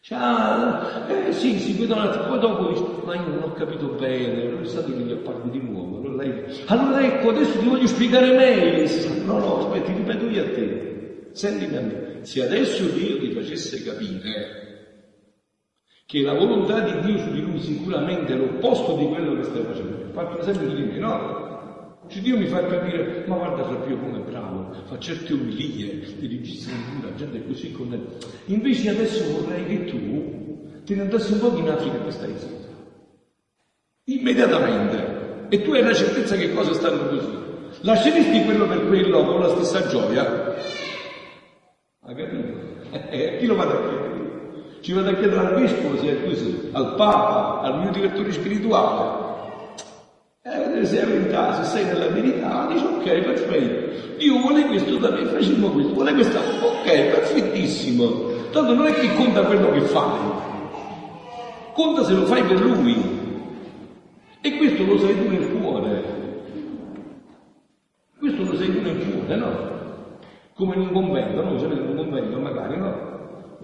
Cioè, 0.01 1.27
eh 1.27 1.33
sì, 1.33 1.59
si 1.59 1.73
vedo 1.73 1.95
un 1.95 1.99
attimo, 1.99 2.27
poi 2.27 2.39
dopo 2.39 3.03
ma 3.03 3.15
io 3.15 3.27
non 3.27 3.43
ho 3.43 3.53
capito 3.53 3.88
bene, 3.88 4.45
non 4.45 4.65
state 4.65 4.93
che 4.93 4.99
gli 5.01 5.11
apparve 5.11 5.49
di 5.49 5.59
nuovo. 5.59 5.97
Allora, 5.97 6.23
lei, 6.23 6.43
allora 6.67 7.05
ecco, 7.05 7.29
adesso 7.29 7.59
ti 7.59 7.67
voglio 7.67 7.88
spiegare 7.88 8.31
meglio. 8.31 9.25
No, 9.25 9.39
no, 9.39 9.57
aspetta, 9.57 9.85
ti 9.88 9.97
ripeto 9.97 10.25
io 10.29 10.41
a 10.41 10.49
te. 10.49 11.29
Sentimi 11.33 11.75
a 11.75 11.81
me. 11.81 12.19
Se 12.21 12.41
adesso 12.41 12.85
Dio 12.85 13.19
ti 13.19 13.31
facesse 13.31 13.83
capire 13.83 14.68
che 16.09 16.23
la 16.23 16.33
volontà 16.33 16.79
di 16.79 17.01
Dio 17.01 17.19
su 17.19 17.29
di 17.29 17.39
lui 17.39 17.59
sicuramente 17.59 18.33
è 18.33 18.35
l'opposto 18.35 18.95
di 18.95 19.05
quello 19.05 19.35
che 19.35 19.43
stai 19.43 19.63
facendo. 19.63 20.09
Un 20.11 20.37
esempio 20.39 20.73
di 20.73 20.81
me, 20.81 20.97
no? 20.97 21.99
Cioè 22.07 22.21
Dio 22.23 22.35
mi 22.35 22.47
fa 22.47 22.65
capire, 22.65 23.25
ma 23.27 23.35
guarda 23.35 23.63
Fabio 23.63 23.95
come 23.99 24.17
è 24.17 24.21
bravo, 24.21 24.73
fa 24.85 24.97
certe 24.97 25.33
umilie, 25.33 25.99
ti 26.17 26.25
registri 26.25 26.73
la 27.03 27.13
gente 27.13 27.37
è 27.37 27.45
così 27.45 27.71
contenta. 27.71 28.25
Invece 28.45 28.89
adesso 28.89 29.23
vorrei 29.39 29.65
che 29.67 29.85
tu 29.85 30.81
te 30.83 30.95
ne 30.95 31.01
andassi 31.01 31.33
un 31.33 31.39
po' 31.41 31.55
in 31.55 31.69
Africa 31.69 32.03
e 32.03 32.11
stai 32.11 32.33
zitto. 32.35 32.67
Immediatamente. 34.05 35.47
E 35.49 35.61
tu 35.61 35.73
hai 35.73 35.83
la 35.83 35.93
certezza 35.93 36.35
che 36.35 36.51
cose 36.55 36.73
stanno 36.73 37.07
così. 37.07 37.37
Lasceresti 37.81 38.45
quello 38.45 38.65
per 38.65 38.87
quello 38.87 39.25
con 39.25 39.41
la 39.41 39.49
stessa 39.49 39.87
gioia? 39.87 40.55
Ha 41.99 42.13
capito? 42.15 42.67
Eh, 43.11 43.37
chi 43.37 43.45
lo 43.45 43.55
vado 43.55 43.71
a 43.73 43.87
chiedere? 43.87 44.18
Ci 44.81 44.93
vado 44.93 45.09
a 45.09 45.13
chiedere 45.13 45.39
al 45.39 45.55
vescovo 45.55 45.98
se 45.98 46.09
è 46.09 46.24
così, 46.24 46.69
al 46.71 46.95
Papa, 46.95 47.62
al 47.62 47.79
mio 47.79 47.91
direttore 47.91 48.31
spirituale. 48.31 49.27
E 50.41 50.50
eh, 50.50 50.57
vedere 50.57 50.86
se 50.86 51.01
è 51.01 51.05
verità, 51.05 51.53
se 51.62 51.63
sei 51.65 51.86
nella 51.86 52.07
verità, 52.07 52.67
dici 52.71 52.86
ok, 52.86 53.19
perfetto. 53.19 54.17
Dio 54.17 54.39
vuole 54.39 54.65
questo 54.67 54.98
da 54.98 55.09
me, 55.12 55.25
facciamo 55.25 55.69
questo, 55.69 55.93
vuole 55.93 56.13
questa, 56.13 56.39
ok, 56.39 56.86
perfettissimo. 56.86 58.27
Tanto 58.51 58.74
non 58.74 58.88
è 58.88 58.93
che 58.93 59.13
conta 59.15 59.43
quello 59.43 59.69
che 59.71 59.81
fai, 59.81 60.19
conta 61.74 62.03
se 62.05 62.13
lo 62.13 62.25
fai 62.25 62.43
per 62.43 62.62
lui. 62.62 63.17
E 64.41 64.57
questo 64.57 64.86
lo 64.86 64.98
sai 64.98 65.21
tu 65.21 65.29
nel 65.29 65.51
cuore. 65.51 66.03
Questo 68.17 68.43
lo 68.43 68.55
sai 68.55 68.74
tu 68.74 68.81
nel 68.81 69.12
cuore, 69.12 69.36
no? 69.36 69.67
Come 70.55 70.75
in 70.75 70.81
un 70.81 70.91
convento, 70.93 71.43
no? 71.43 71.57
In 71.57 71.88
un 71.89 71.95
convento 71.95 72.39
magari, 72.39 72.77
no? 72.77 73.08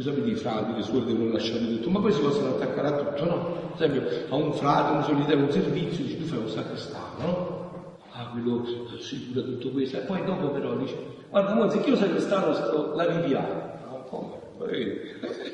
Sapete 0.02 0.30
i 0.30 0.36
frati, 0.36 0.74
le 0.76 0.82
suore 0.84 1.06
devono 1.06 1.32
lasciare 1.32 1.66
tutto, 1.68 1.90
ma 1.90 2.00
poi 2.00 2.12
si 2.12 2.22
possono 2.22 2.50
attaccare 2.50 2.88
a 2.88 2.92
tutto, 2.92 3.26
no? 3.26 3.58
Per 3.76 3.90
esempio, 3.90 4.10
a 4.30 4.36
un 4.36 4.54
frate, 4.54 4.96
un 4.96 5.04
solitario, 5.04 5.44
un 5.44 5.52
servizio, 5.52 6.04
dici 6.04 6.18
tu 6.18 6.26
fai 6.26 6.38
un 6.40 6.50
sacrestano, 6.50 7.18
no? 7.20 7.64
Ah, 8.12 8.30
quello 8.32 8.66
si 9.00 9.28
cura 9.28 9.46
tutto 9.46 9.70
questo, 9.70 9.98
e 9.98 10.02
poi 10.02 10.24
dopo 10.26 10.50
però 10.50 10.76
dice, 10.76 10.96
guarda, 11.30 11.54
mo, 11.54 11.70
se 11.70 11.78
io 11.86 11.96
sacrestano 11.96 12.96
la 12.96 13.06
riviamo. 13.20 13.74
No, 13.90 14.04
come? 14.10 14.44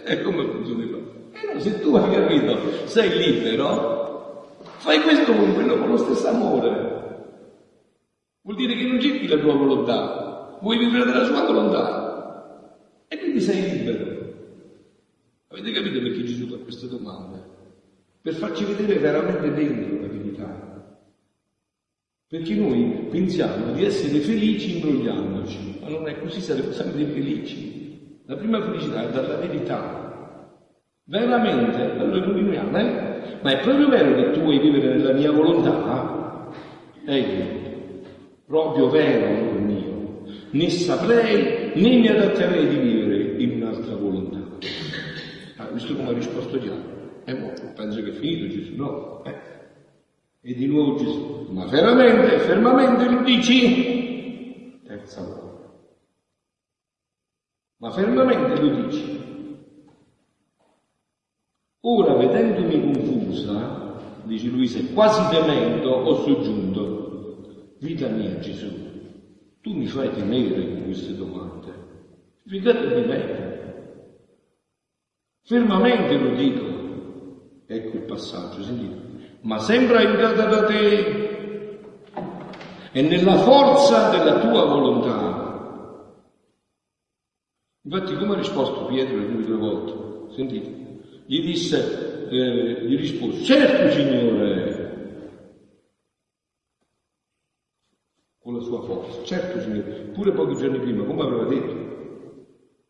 E 0.05 0.21
come 0.21 0.45
funziona 0.45 0.85
qua? 0.85 0.97
Eh 1.33 1.53
no, 1.53 1.59
se 1.59 1.79
tu 1.79 1.95
hai 1.95 2.11
capito, 2.11 2.57
sei 2.85 3.17
libero, 3.17 4.47
fai 4.77 5.01
questo 5.01 5.33
con 5.33 5.53
quello 5.53 5.77
con 5.77 5.89
lo 5.89 5.97
stesso 5.97 6.27
amore. 6.27 6.89
Vuol 8.41 8.55
dire 8.57 8.75
che 8.75 8.83
non 8.85 8.99
cerchi 8.99 9.27
la 9.27 9.37
tua 9.37 9.53
volontà, 9.53 10.57
vuoi 10.61 10.77
vivere 10.77 11.05
della 11.05 11.25
sua 11.25 11.45
volontà. 11.45 12.01
E 13.07 13.17
quindi 13.17 13.41
sei 13.41 13.69
libero. 13.69 14.10
Avete 15.61 15.79
capito 15.79 16.01
perché 16.01 16.23
Gesù 16.23 16.47
fa 16.47 16.57
queste 16.57 16.87
domande? 16.87 17.39
Per 18.19 18.33
farci 18.33 18.65
vedere 18.65 18.97
veramente 18.97 19.53
dentro 19.53 20.01
la 20.01 20.07
verità. 20.07 20.95
Perché 22.27 22.55
noi 22.55 23.07
pensiamo 23.11 23.71
di 23.71 23.85
essere 23.85 24.17
felici 24.21 24.77
imbrogliandoci, 24.77 25.77
ma 25.81 25.89
non 25.89 26.07
è 26.07 26.19
così, 26.19 26.41
saremo 26.41 26.71
sempre 26.71 27.05
felici. 27.05 28.21
La 28.25 28.37
prima 28.37 28.59
felicità 28.59 29.07
è 29.07 29.11
dalla 29.11 29.35
verità. 29.35 30.49
Veramente, 31.03 31.79
allora 31.79 32.23
continuiamo, 32.23 32.77
eh? 32.79 33.39
Ma 33.43 33.51
è 33.51 33.59
proprio 33.59 33.87
vero 33.87 34.15
che 34.15 34.31
tu 34.31 34.39
vuoi 34.39 34.59
vivere 34.59 34.95
nella 34.95 35.13
mia 35.13 35.31
volontà? 35.31 36.49
Ecco, 37.05 38.03
proprio 38.47 38.89
vero, 38.89 39.27
amore 39.27 39.59
mio. 39.59 40.23
Ne 40.49 40.69
saprei 40.71 41.71
né 41.75 41.97
mi 41.97 42.07
adatterei 42.07 42.67
di 42.67 42.77
vivere 42.77 43.43
in 43.43 43.61
un'altra 43.61 43.95
volontà 43.95 44.40
visto 45.71 45.95
come 45.95 46.09
ha 46.09 46.13
risposto 46.13 46.59
già. 46.59 46.75
E 47.25 47.33
mo, 47.33 47.53
penso 47.75 48.01
che 48.01 48.09
è 48.09 48.13
finito 48.13 48.47
Gesù, 48.47 48.75
no? 48.75 49.23
Eh. 49.23 49.39
E 50.41 50.53
di 50.55 50.65
nuovo 50.65 50.97
Gesù, 50.97 51.47
ma 51.51 51.65
veramente, 51.65 52.39
fermamente 52.39 53.09
lo 53.09 53.21
dici? 53.23 54.79
Terza 54.83 55.21
volta. 55.21 55.71
Ma 57.77 57.91
fermamente 57.91 58.61
lo 58.61 58.85
dici. 58.85 59.19
Ora, 61.81 62.13
vedendomi 62.15 62.93
confusa, 62.93 63.97
dice 64.23 64.47
Luisa, 64.47 64.79
quasi 64.93 65.35
temendo, 65.35 65.89
ho 65.89 66.23
soggiunto, 66.23 67.71
vita 67.79 68.07
mia 68.07 68.37
Gesù, 68.39 68.69
tu 69.61 69.73
mi 69.73 69.87
fai 69.87 70.11
temere 70.11 70.67
con 70.67 70.83
queste 70.85 71.15
domande. 71.15 71.73
Fidate 72.45 73.01
di 73.01 73.07
me, 73.07 73.50
Fermamente 75.43 76.17
lo 76.17 76.35
dico. 76.35 76.65
Ecco 77.65 77.95
il 77.97 78.03
passaggio, 78.03 78.63
sentite. 78.63 79.39
Ma 79.41 79.59
sempre 79.59 79.97
aiutata 79.97 80.45
da 80.45 80.63
te 80.65 81.29
e 82.93 83.01
nella 83.01 83.37
forza 83.37 84.09
della 84.09 84.39
tua 84.39 84.65
volontà. 84.65 85.41
Infatti 87.83 88.15
come 88.15 88.33
ha 88.33 88.37
risposto 88.37 88.85
Pietro 88.85 89.17
le 89.17 89.43
due 89.43 89.57
volte? 89.57 90.33
Sentite. 90.33 90.99
Gli 91.25 91.41
disse, 91.41 92.27
eh, 92.29 92.85
gli 92.85 92.97
rispose, 92.97 93.43
certo 93.43 93.91
Signore, 93.91 94.71
con 98.39 98.55
la 98.55 98.61
sua 98.61 98.81
forza. 98.81 99.23
Certo, 99.23 99.61
Signore, 99.61 100.11
pure 100.13 100.31
pochi 100.31 100.55
giorni 100.57 100.79
prima, 100.79 101.03
come 101.03 101.21
aveva 101.21 101.45
detto, 101.45 101.90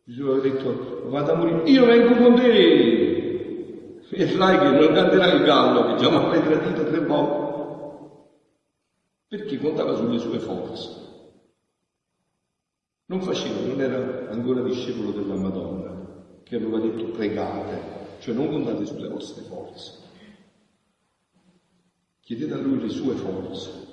Gesù 0.04 0.26
aveva 0.26 0.40
detto, 0.40 1.08
vado 1.08 1.32
a 1.32 1.36
morire, 1.36 1.70
io 1.70 1.84
vengo 1.84 2.14
con 2.16 2.34
te. 2.36 3.98
E 4.10 4.28
sai 4.28 4.58
che 4.58 4.78
non 4.78 4.94
canterà 4.94 5.32
il 5.32 5.44
gallo, 5.44 5.86
che 5.94 6.02
già 6.02 6.10
mi 6.10 6.16
aveva 6.16 6.58
tradito 6.58 6.84
tre 6.84 7.00
volte. 7.00 7.50
Perché 9.28 9.58
contava 9.58 9.94
sulle 9.94 10.18
sue 10.18 10.38
forze. 10.38 11.00
Non 13.06 13.22
faceva, 13.22 13.66
non 13.66 13.80
era 13.80 14.30
ancora 14.30 14.62
discepolo 14.62 15.10
della 15.12 15.34
Madonna, 15.34 16.40
che 16.42 16.56
aveva 16.56 16.78
detto 16.78 17.04
pregate, 17.10 17.80
cioè 18.20 18.34
non 18.34 18.48
contate 18.48 18.84
sulle 18.84 19.08
vostre 19.08 19.42
forze. 19.44 20.00
Chiedete 22.20 22.52
a 22.52 22.58
lui 22.58 22.80
le 22.80 22.88
sue 22.88 23.14
forze 23.14 23.90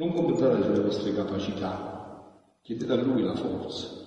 non 0.00 0.14
contate 0.14 0.62
sulle 0.62 0.80
vostre 0.80 1.12
capacità, 1.12 2.34
chiedete 2.62 2.90
a 2.90 2.96
Lui 2.96 3.22
la 3.22 3.34
forza. 3.34 3.99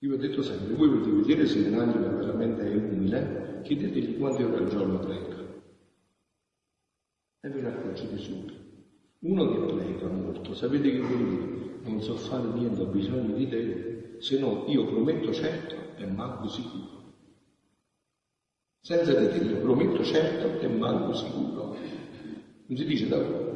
Io 0.00 0.14
ho 0.14 0.16
detto 0.16 0.42
sempre, 0.42 0.74
voi 0.74 0.88
volete 0.88 1.10
vedere 1.10 1.46
se 1.46 1.58
un'anima 1.58 2.06
veramente 2.08 2.62
è 2.62 2.74
umile, 2.74 3.62
chiedetegli 3.64 4.18
quante 4.18 4.44
ore 4.44 4.56
al 4.58 4.68
giorno 4.68 4.98
prega. 5.00 5.36
E 7.40 7.48
ve 7.48 7.60
ne 7.60 7.68
accorgete 7.68 8.16
subito. 8.18 8.54
Uno 9.20 9.50
che 9.50 9.74
prega 9.74 10.08
molto, 10.08 10.54
sapete 10.54 10.92
che 10.92 11.00
vuol 11.00 11.28
dire? 11.28 11.80
Non 11.82 12.00
so 12.02 12.14
fare 12.14 12.46
niente, 12.48 12.80
ho 12.80 12.86
bisogno 12.86 13.34
di 13.34 13.48
te, 13.48 14.16
se 14.18 14.38
no 14.38 14.64
io 14.68 14.86
prometto 14.86 15.32
certo 15.32 15.96
e 15.96 16.06
manco 16.06 16.48
sicuro. 16.48 17.12
Senza 18.80 19.12
di 19.14 19.26
te 19.28 19.44
io 19.44 19.60
prometto 19.60 20.04
certo 20.04 20.60
e 20.60 20.68
manco 20.68 21.12
sicuro. 21.14 21.76
Non 22.66 22.76
si 22.76 22.84
dice 22.84 23.08
davvero. 23.08 23.48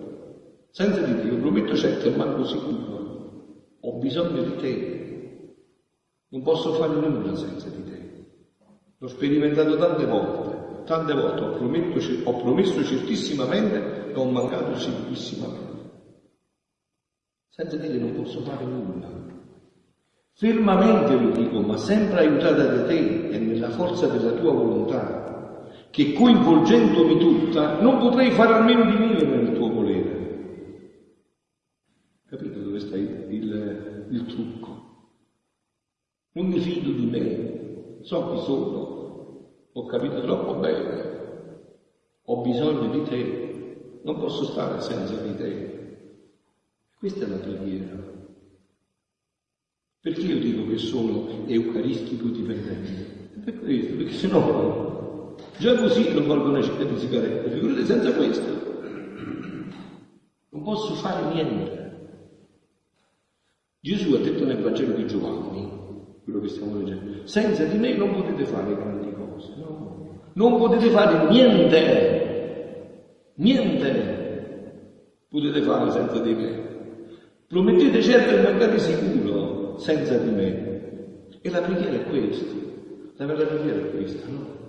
Senza 0.71 1.03
di 1.03 1.21
Dio, 1.21 1.37
prometto 1.37 1.77
certo 1.77 2.07
e 2.09 2.17
manco 2.17 2.45
sicuro, 2.45 3.77
ho 3.79 3.99
bisogno 3.99 4.43
di 4.43 4.57
te. 4.57 5.02
Non 6.33 6.41
posso 6.41 6.73
fare 6.73 6.95
nulla 6.95 7.37
senza 7.37 7.69
di 7.69 7.85
te. 7.85 8.27
L'ho 8.97 9.09
sperimentato 9.09 9.77
tante 9.77 10.07
volte, 10.07 10.85
tante 10.87 11.13
volte 11.13 11.43
ho, 11.43 11.53
prometto, 11.57 12.01
ho 12.25 12.37
promesso 12.41 12.83
certissimamente 12.83 14.13
e 14.13 14.15
ho 14.15 14.25
mancato 14.25 14.75
sicuramente. 14.79 15.91
Senza 17.51 17.77
di 17.77 17.87
te 17.87 17.99
non 17.99 18.15
posso 18.15 18.41
fare 18.41 18.65
nulla. 18.65 19.11
Fermamente 20.33 21.21
lo 21.21 21.31
dico, 21.33 21.61
ma 21.61 21.77
sempre 21.77 22.21
aiutata 22.21 22.65
da 22.65 22.85
te 22.87 23.29
e 23.29 23.39
nella 23.39 23.69
forza 23.69 24.07
della 24.07 24.33
tua 24.33 24.53
volontà, 24.53 25.69
che 25.91 26.15
coinvolgendomi 26.15 27.19
tutta 27.19 27.79
non 27.83 27.99
potrei 27.99 28.31
fare 28.31 28.55
almeno 28.55 28.87
di 28.87 28.97
mio 28.97 29.27
nel 29.27 29.53
tuo 29.53 29.71
volere. 29.71 30.21
Capite 32.27 32.63
dove 32.63 32.79
sta 32.79 32.97
il, 32.97 33.27
il, 33.29 34.07
il 34.09 34.25
trucco? 34.25 34.62
Non 36.35 36.47
mi 36.47 36.61
fido 36.61 36.93
di 36.93 37.05
me, 37.05 38.01
so 38.03 38.33
chi 38.33 38.41
sono, 38.43 39.51
ho 39.71 39.87
capito 39.87 40.23
troppo 40.23 40.55
bene, 40.55 41.11
ho 42.25 42.41
bisogno 42.41 42.91
di 42.91 43.03
te, 43.03 44.01
non 44.03 44.19
posso 44.19 44.45
stare 44.45 44.81
senza 44.81 45.15
di 45.17 45.37
te. 45.37 45.97
Questa 46.99 47.27
è 47.27 47.29
la 47.29 47.37
preghiera. 47.37 48.11
Perché 50.01 50.21
io 50.23 50.39
dico 50.39 50.67
che 50.69 50.79
sono 50.79 51.47
eucaristico 51.47 52.29
dipendente? 52.29 53.41
Per 53.45 53.59
questo, 53.59 53.97
perché 53.97 54.13
se 54.13 54.27
no 54.29 55.37
già 55.59 55.77
così 55.77 56.13
non 56.15 56.27
valgo 56.27 56.49
una 56.49 56.63
città 56.63 56.85
di 56.85 56.99
sigarette, 56.99 57.51
figurate 57.51 57.85
senza 57.85 58.13
questo. 58.15 58.51
Non 60.49 60.63
posso 60.63 60.95
fare 60.95 61.33
niente. 61.33 61.81
Gesù 63.81 64.15
ha 64.15 64.19
detto 64.19 64.45
nel 64.45 64.63
Vangelo 64.63 64.95
di 64.95 65.07
Giovanni, 65.07 65.82
quello 66.25 66.41
che 66.41 66.49
stiamo 66.49 66.77
leggendo, 66.77 67.27
senza 67.27 67.65
di 67.65 67.79
me 67.79 67.97
non 67.97 68.15
potete 68.15 68.45
fare 68.45 68.75
grandi 68.75 69.13
cose, 69.13 69.53
no. 69.57 70.21
Non 70.35 70.57
potete 70.57 70.89
fare 70.89 71.29
niente, 71.29 72.91
niente 73.35 74.23
potete 75.29 75.63
fare 75.63 75.91
senza 75.91 76.19
di 76.21 76.35
me. 76.35 76.71
Promettete 77.49 78.03
certo 78.03 78.37
e 78.37 78.43
magari 78.43 78.79
sicuro 78.79 79.79
senza 79.79 80.17
di 80.17 80.31
me. 80.31 80.71
E 81.41 81.51
la 81.51 81.61
preghiera 81.61 81.97
è 81.97 82.05
questa, 82.05 82.55
la 83.17 83.27
vera 83.27 83.45
preghiera 83.45 83.79
è 83.81 83.91
questa, 83.91 84.29
no? 84.31 84.61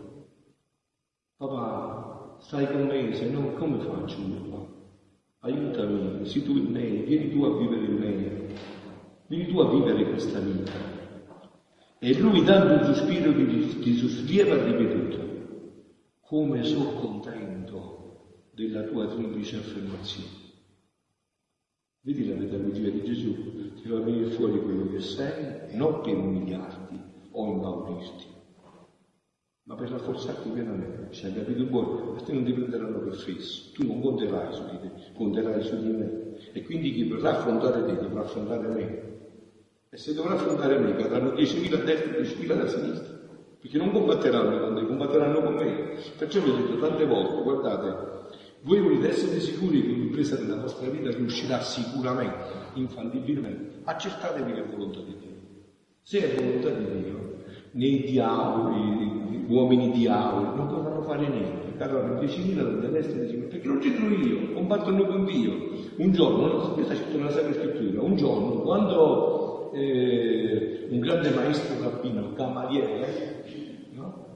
Papà, 1.38 2.38
stai 2.40 2.68
con 2.68 2.86
me, 2.88 3.14
se 3.14 3.30
no 3.30 3.54
come 3.54 3.80
faccio 3.80 4.18
io 4.20 4.50
qua? 4.50 4.66
Aiutami, 5.40 6.26
sii 6.26 6.44
tu 6.44 6.58
in 6.58 6.72
me, 6.72 7.04
vieni 7.04 7.30
tu 7.30 7.44
a 7.44 7.58
vivere 7.58 7.86
in 7.86 7.96
me. 7.96 8.42
Vieni 9.28 9.48
tu 9.48 9.60
a 9.60 9.70
vivere 9.70 10.04
questa 10.10 10.40
vita. 10.40 10.93
E 12.06 12.20
lui, 12.20 12.44
dando 12.44 12.74
un 12.74 12.94
sospiro 12.94 13.32
di, 13.32 13.80
di 13.80 13.96
sollievo, 13.96 14.52
ha 14.52 14.64
ripetuto, 14.66 15.20
come 16.20 16.62
sono 16.64 17.00
contento 17.00 18.50
della 18.52 18.84
tua 18.84 19.08
triplice 19.08 19.56
affermazione. 19.56 20.28
Vedi 22.02 22.28
la 22.28 22.36
pedagogia 22.36 22.90
di 22.90 23.04
Gesù? 23.06 23.76
Ti 23.76 23.88
fa 23.88 24.00
venire 24.02 24.32
fuori 24.32 24.62
quello 24.62 24.92
che 24.92 25.00
sei, 25.00 25.78
non 25.78 26.02
per 26.02 26.18
umiliarti 26.18 27.00
o 27.32 27.48
impaurirti, 27.48 28.26
ma 29.64 29.76
per 29.76 29.90
rafforzarti 29.92 30.50
pienamente. 30.50 31.08
Ci 31.12 31.26
hai 31.26 31.34
capito 31.34 31.64
buono? 31.64 32.18
A 32.18 32.32
non 32.34 32.44
ti 32.44 32.52
prenderanno 32.52 33.00
per 33.00 33.14
fesso, 33.14 33.72
tu 33.72 33.88
non 33.88 34.02
conterai 34.02 34.54
su 34.54 34.66
di 34.72 34.80
te, 34.82 34.92
conterai 35.14 35.64
su 35.64 35.82
di 35.82 35.88
me. 35.88 36.36
E 36.52 36.64
quindi 36.66 36.92
chi 36.92 37.08
vorrà 37.08 37.38
affrontare 37.38 37.86
te 37.86 37.96
dovrà 37.96 38.24
affrontare 38.24 38.68
me. 38.68 39.13
E 39.94 39.98
se 39.98 40.16
dovrà 40.16 40.34
affrontare 40.34 40.80
me, 40.80 40.96
cadranno 40.96 41.34
10.000 41.34 41.80
a 41.80 41.84
destra 41.84 42.16
e 42.16 42.22
10.000 42.24 42.60
a 42.60 42.68
sinistra, 42.68 43.14
perché 43.62 43.78
non 43.78 43.92
combatteranno 43.92 44.60
con 44.60 44.74
te, 44.74 44.88
combatteranno 44.88 45.40
con 45.44 45.54
me. 45.54 45.98
Perciò 46.18 46.42
vi 46.42 46.50
ho 46.50 46.56
detto 46.56 46.80
tante 46.80 47.06
volte, 47.06 47.44
guardate, 47.44 47.96
voi 48.62 48.82
volete 48.82 49.10
essere 49.10 49.40
sicuri 49.40 49.84
che 49.84 49.92
un'impresa 49.92 50.36
della 50.36 50.56
vostra 50.56 50.90
vita 50.90 51.12
riuscirà 51.12 51.62
sicuramente, 51.62 52.44
infallibilmente, 52.74 53.82
accertatevi 53.84 54.54
che 54.54 54.64
è 54.64 54.68
volontà 54.68 55.00
di 55.02 55.16
Dio. 55.20 55.38
Se 56.02 56.20
è 56.20 56.42
volontà 56.42 56.70
di 56.70 57.04
Dio, 57.04 57.44
nei 57.74 58.02
diavoli, 58.02 59.46
uomini 59.48 59.92
diavoli, 59.92 60.56
non 60.56 60.68
potranno 60.70 61.04
fare 61.04 61.28
niente, 61.28 61.78
cadranno 61.78 62.20
10.000 62.20 62.80
da 62.80 62.88
destra 62.88 63.22
e 63.22 63.28
10.000, 63.28 63.48
perché 63.48 63.68
non 63.68 63.78
c'entro 63.78 64.08
io, 64.08 64.54
combattono 64.54 65.06
con 65.06 65.24
Dio. 65.26 65.52
Un 65.98 66.12
giorno, 66.12 66.72
questa 66.74 66.94
è 66.94 66.96
scritto 66.96 67.18
nella 67.18 67.30
Sacra 67.30 67.54
Scrittura, 67.54 68.02
un 68.02 68.16
giorno, 68.16 68.62
quando 68.62 69.43
eh, 69.74 70.88
un 70.90 71.00
grande 71.00 71.30
maestro 71.32 71.82
rabbino, 71.82 72.34
Gamaliele, 72.34 73.90
no? 73.92 74.28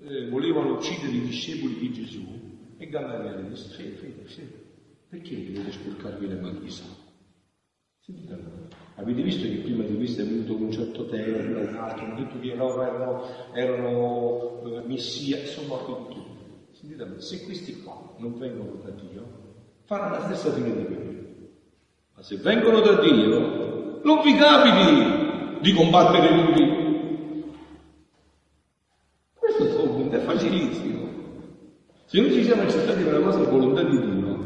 eh, 0.00 0.28
volevano 0.28 0.74
uccidere 0.74 1.12
i 1.12 1.20
discepoli 1.20 1.78
di 1.78 1.92
Gesù 1.92 2.26
e 2.76 2.88
Gamaliele 2.88 3.48
disse, 3.48 3.74
fede, 3.74 3.96
fede, 3.96 4.24
fede, 4.24 4.64
perché 5.08 5.52
dovete 5.52 5.72
sporcarvi 5.72 6.28
le 6.28 6.34
mani 6.36 6.60
di 6.60 6.70
sangue? 6.70 7.06
Avete 8.94 9.22
visto 9.22 9.46
che 9.46 9.56
prima 9.56 9.84
di 9.84 9.96
questo 9.96 10.22
è 10.22 10.24
venuto 10.24 10.56
un 10.56 10.72
certo 10.72 11.06
Teo, 11.06 11.36
un 11.36 11.76
altro, 11.76 12.04
hanno 12.06 12.16
detto 12.16 12.38
che 12.40 12.54
loro 12.54 12.82
erano, 12.82 13.22
erano 13.52 14.62
eh, 14.64 14.86
messia 14.86 15.44
sono 15.44 15.68
morti 15.68 15.92
di 15.92 16.14
tutto. 16.14 16.36
Sentite, 16.72 17.20
se 17.20 17.44
questi 17.44 17.82
qua 17.82 18.14
non 18.18 18.38
vengono 18.38 18.80
da 18.82 18.90
Dio, 18.90 19.26
faranno 19.84 20.14
la 20.14 20.24
stessa 20.24 20.52
fine 20.52 20.74
di 20.74 20.84
quelli. 20.84 21.48
Ma 22.14 22.22
se 22.22 22.36
vengono 22.36 22.80
da 22.80 23.00
Dio, 23.00 23.77
non 24.02 24.20
vi 24.22 24.34
capiti 24.36 25.60
di 25.60 25.72
combattere 25.72 26.28
tutti. 26.28 26.86
Questo 29.38 30.08
è 30.10 30.18
facilissimo. 30.18 31.08
Se 32.04 32.20
noi 32.20 32.32
ci 32.32 32.44
siamo 32.44 32.62
accettati 32.62 33.02
per 33.02 33.12
la 33.14 33.24
nostra 33.24 33.44
volontà 33.44 33.82
di 33.82 34.00
Dio, 34.00 34.38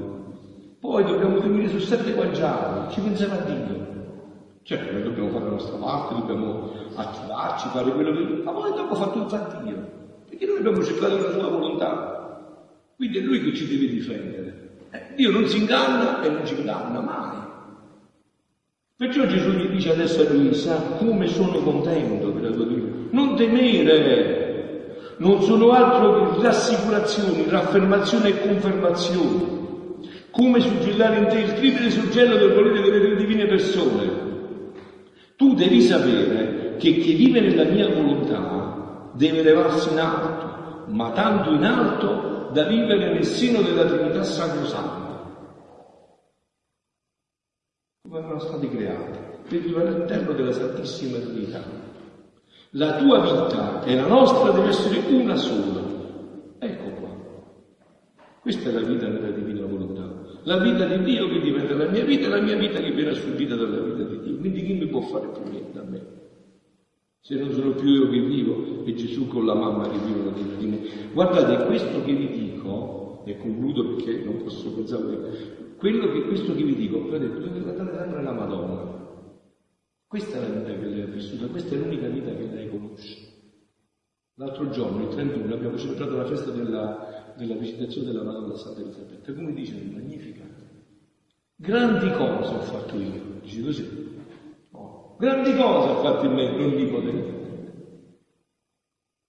poi 0.81 1.05
dobbiamo 1.05 1.38
dormire 1.38 1.69
su 1.69 1.79
sette 1.79 2.12
guanciali, 2.12 2.93
ci 2.93 3.01
pensiamo 3.01 3.35
a 3.35 3.43
Dio. 3.43 3.91
Certo, 4.65 4.93
noi 4.93 5.03
dobbiamo 5.03 5.31
fare 5.31 5.45
la 5.45 5.51
nostra 5.51 5.77
parte, 5.77 6.15
dobbiamo 6.15 6.73
attivarci, 6.95 7.69
fare 7.69 7.93
quello 7.93 8.12
che... 8.12 8.43
Ma 8.43 8.53
poi 8.53 8.73
dopo 8.75 8.95
fa 8.95 9.09
tutto 9.09 9.35
a 9.35 9.61
Dio, 9.62 9.91
perché 10.29 10.47
noi 10.47 10.59
abbiamo 10.59 10.83
cercato 10.83 11.17
la 11.17 11.31
sua 11.31 11.49
volontà. 11.49 12.12
Quindi 12.97 13.19
è 13.19 13.21
Lui 13.23 13.43
che 13.43 13.55
ci 13.55 13.67
deve 13.67 13.93
difendere. 13.93 14.71
Eh, 14.91 15.15
Dio 15.15 15.31
non 15.31 15.47
si 15.47 15.59
inganna 15.59 16.23
e 16.23 16.29
non 16.29 16.47
ci 16.47 16.55
inganna 16.57 17.01
mai. 17.01 17.41
Perciò 19.03 19.27
Gesù 19.27 19.51
gli 19.51 19.67
dice 19.67 19.91
adesso 19.91 20.21
a 20.21 20.31
Luisa, 20.33 20.77
come 20.97 21.27
sono 21.27 21.59
contento 21.59 22.31
per 22.31 22.43
la 22.45 22.51
tua 22.53 22.67
vita. 22.67 22.87
Non 23.11 23.35
temere, 23.35 25.15
non 25.17 25.43
sono 25.43 25.73
altro 25.73 26.37
che 26.37 26.43
rassicurazioni, 26.43 27.47
raffermazioni 27.49 28.29
e 28.29 28.41
confermazioni. 28.47 29.99
Come 30.31 30.61
suggellare 30.61 31.19
in 31.19 31.27
te 31.27 31.38
il 31.41 31.53
triplo 31.55 31.91
suggello 31.91 32.37
del 32.37 32.53
volere 32.53 32.81
delle 32.81 33.17
divine 33.17 33.47
persone. 33.47 34.09
Tu 35.35 35.53
devi 35.55 35.81
sapere 35.81 36.77
che 36.79 36.93
chi 36.99 37.15
vive 37.15 37.41
nella 37.41 37.65
mia 37.65 37.88
volontà 37.88 39.11
deve 39.15 39.43
levarsi 39.43 39.91
in 39.91 39.99
alto, 39.99 40.85
ma 40.93 41.11
tanto 41.11 41.51
in 41.51 41.65
alto 41.65 42.51
da 42.53 42.62
vivere 42.67 43.15
nel 43.15 43.25
seno 43.25 43.62
della 43.62 43.85
Trinità 43.85 44.23
Sacrosanta. 44.23 45.02
Come 48.12 48.27
erano 48.27 48.40
stati 48.40 48.68
creati, 48.68 49.18
per 49.48 49.59
vivere 49.61 49.88
all'interno 49.88 50.35
della 50.35 50.53
Santissima 50.53 51.16
Trinità. 51.16 51.62
La 52.72 52.96
tua 52.96 53.20
vita 53.20 53.83
e 53.85 53.94
la 53.94 54.07
nostra 54.07 54.51
deve 54.51 54.68
essere 54.68 55.01
una 55.14 55.35
sola. 55.35 55.81
Ecco 56.59 56.90
qua. 57.01 57.09
Questa 58.38 58.68
è 58.68 58.72
la 58.72 58.83
vita 58.83 59.09
nella 59.09 59.31
divina 59.31 59.64
volontà. 59.64 60.12
La 60.42 60.59
vita 60.59 60.85
di 60.85 61.03
Dio 61.05 61.27
che 61.27 61.40
diventa 61.40 61.72
la 61.72 61.88
mia 61.88 62.05
vita 62.05 62.27
e 62.27 62.29
la 62.29 62.40
mia 62.42 62.59
vita 62.59 62.81
che 62.81 62.90
viene 62.90 63.12
assorbita 63.12 63.57
dalla 63.57 63.81
vita 63.81 64.03
di 64.03 64.20
Dio. 64.20 64.37
Quindi 64.37 64.62
chi 64.62 64.75
mi 64.75 64.88
può 64.88 65.01
fare 65.01 65.29
più 65.29 65.51
niente 65.51 65.79
a 65.79 65.83
me? 65.83 66.07
Se 67.18 67.35
non 67.37 67.51
sono 67.53 67.70
più 67.70 67.88
io 67.88 68.11
che 68.11 68.20
vivo 68.20 68.85
e 68.85 68.92
Gesù 68.92 69.27
con 69.27 69.46
la 69.46 69.55
mamma 69.55 69.88
che 69.88 69.96
vivono 70.05 70.33
dentro 70.33 70.57
di 70.59 70.66
me. 70.66 70.81
Guardate, 71.14 71.64
questo 71.64 72.05
che 72.05 72.12
vi 72.12 72.29
dico, 72.29 73.22
e 73.25 73.38
concludo 73.38 73.94
perché 73.94 74.22
non 74.22 74.42
posso 74.42 74.70
pensare, 74.70 75.62
quello 75.83 76.12
che 76.12 76.23
questo 76.27 76.55
che 76.55 76.62
vi 76.62 76.77
dico, 76.77 77.09
vedete, 77.09 77.40
dovete 77.40 77.59
guardare 77.59 77.99
sempre 77.99 78.23
la 78.23 78.31
Madonna. 78.31 79.27
Questa 80.07 80.37
è 80.37 80.40
la 80.40 80.61
vita 80.61 80.79
che 80.79 80.87
lei 80.87 81.01
ha 81.01 81.07
vissuto, 81.07 81.49
questa 81.49 81.75
è 81.75 81.79
l'unica 81.79 82.07
vita 82.07 82.31
che 82.31 82.45
lei 82.45 82.71
conosce. 82.71 83.18
L'altro 84.35 84.71
giorno, 84.71 85.03
il 85.03 85.09
31, 85.09 85.53
abbiamo 85.53 85.77
celebrato 85.77 86.14
la 86.14 86.27
festa 86.27 86.53
della, 86.53 87.35
della 87.37 87.57
visitazione 87.57 88.12
della 88.12 88.23
Madonna 88.23 88.55
Santa 88.55 88.81
Elisabetta. 88.81 89.33
Come 89.35 89.53
dice 89.55 89.75
il 89.75 89.90
Magnifica? 89.90 90.45
Grandi 91.57 92.11
cose 92.12 92.55
ho 92.55 92.61
fatto 92.61 92.97
io, 93.01 93.40
dice 93.40 93.62
così. 93.62 94.14
No. 94.71 95.16
Grandi 95.18 95.51
cose 95.57 95.88
ho 95.88 96.01
fatto 96.01 96.27
in 96.27 96.33
me, 96.33 96.59
l'Onnipotente. 96.59 97.40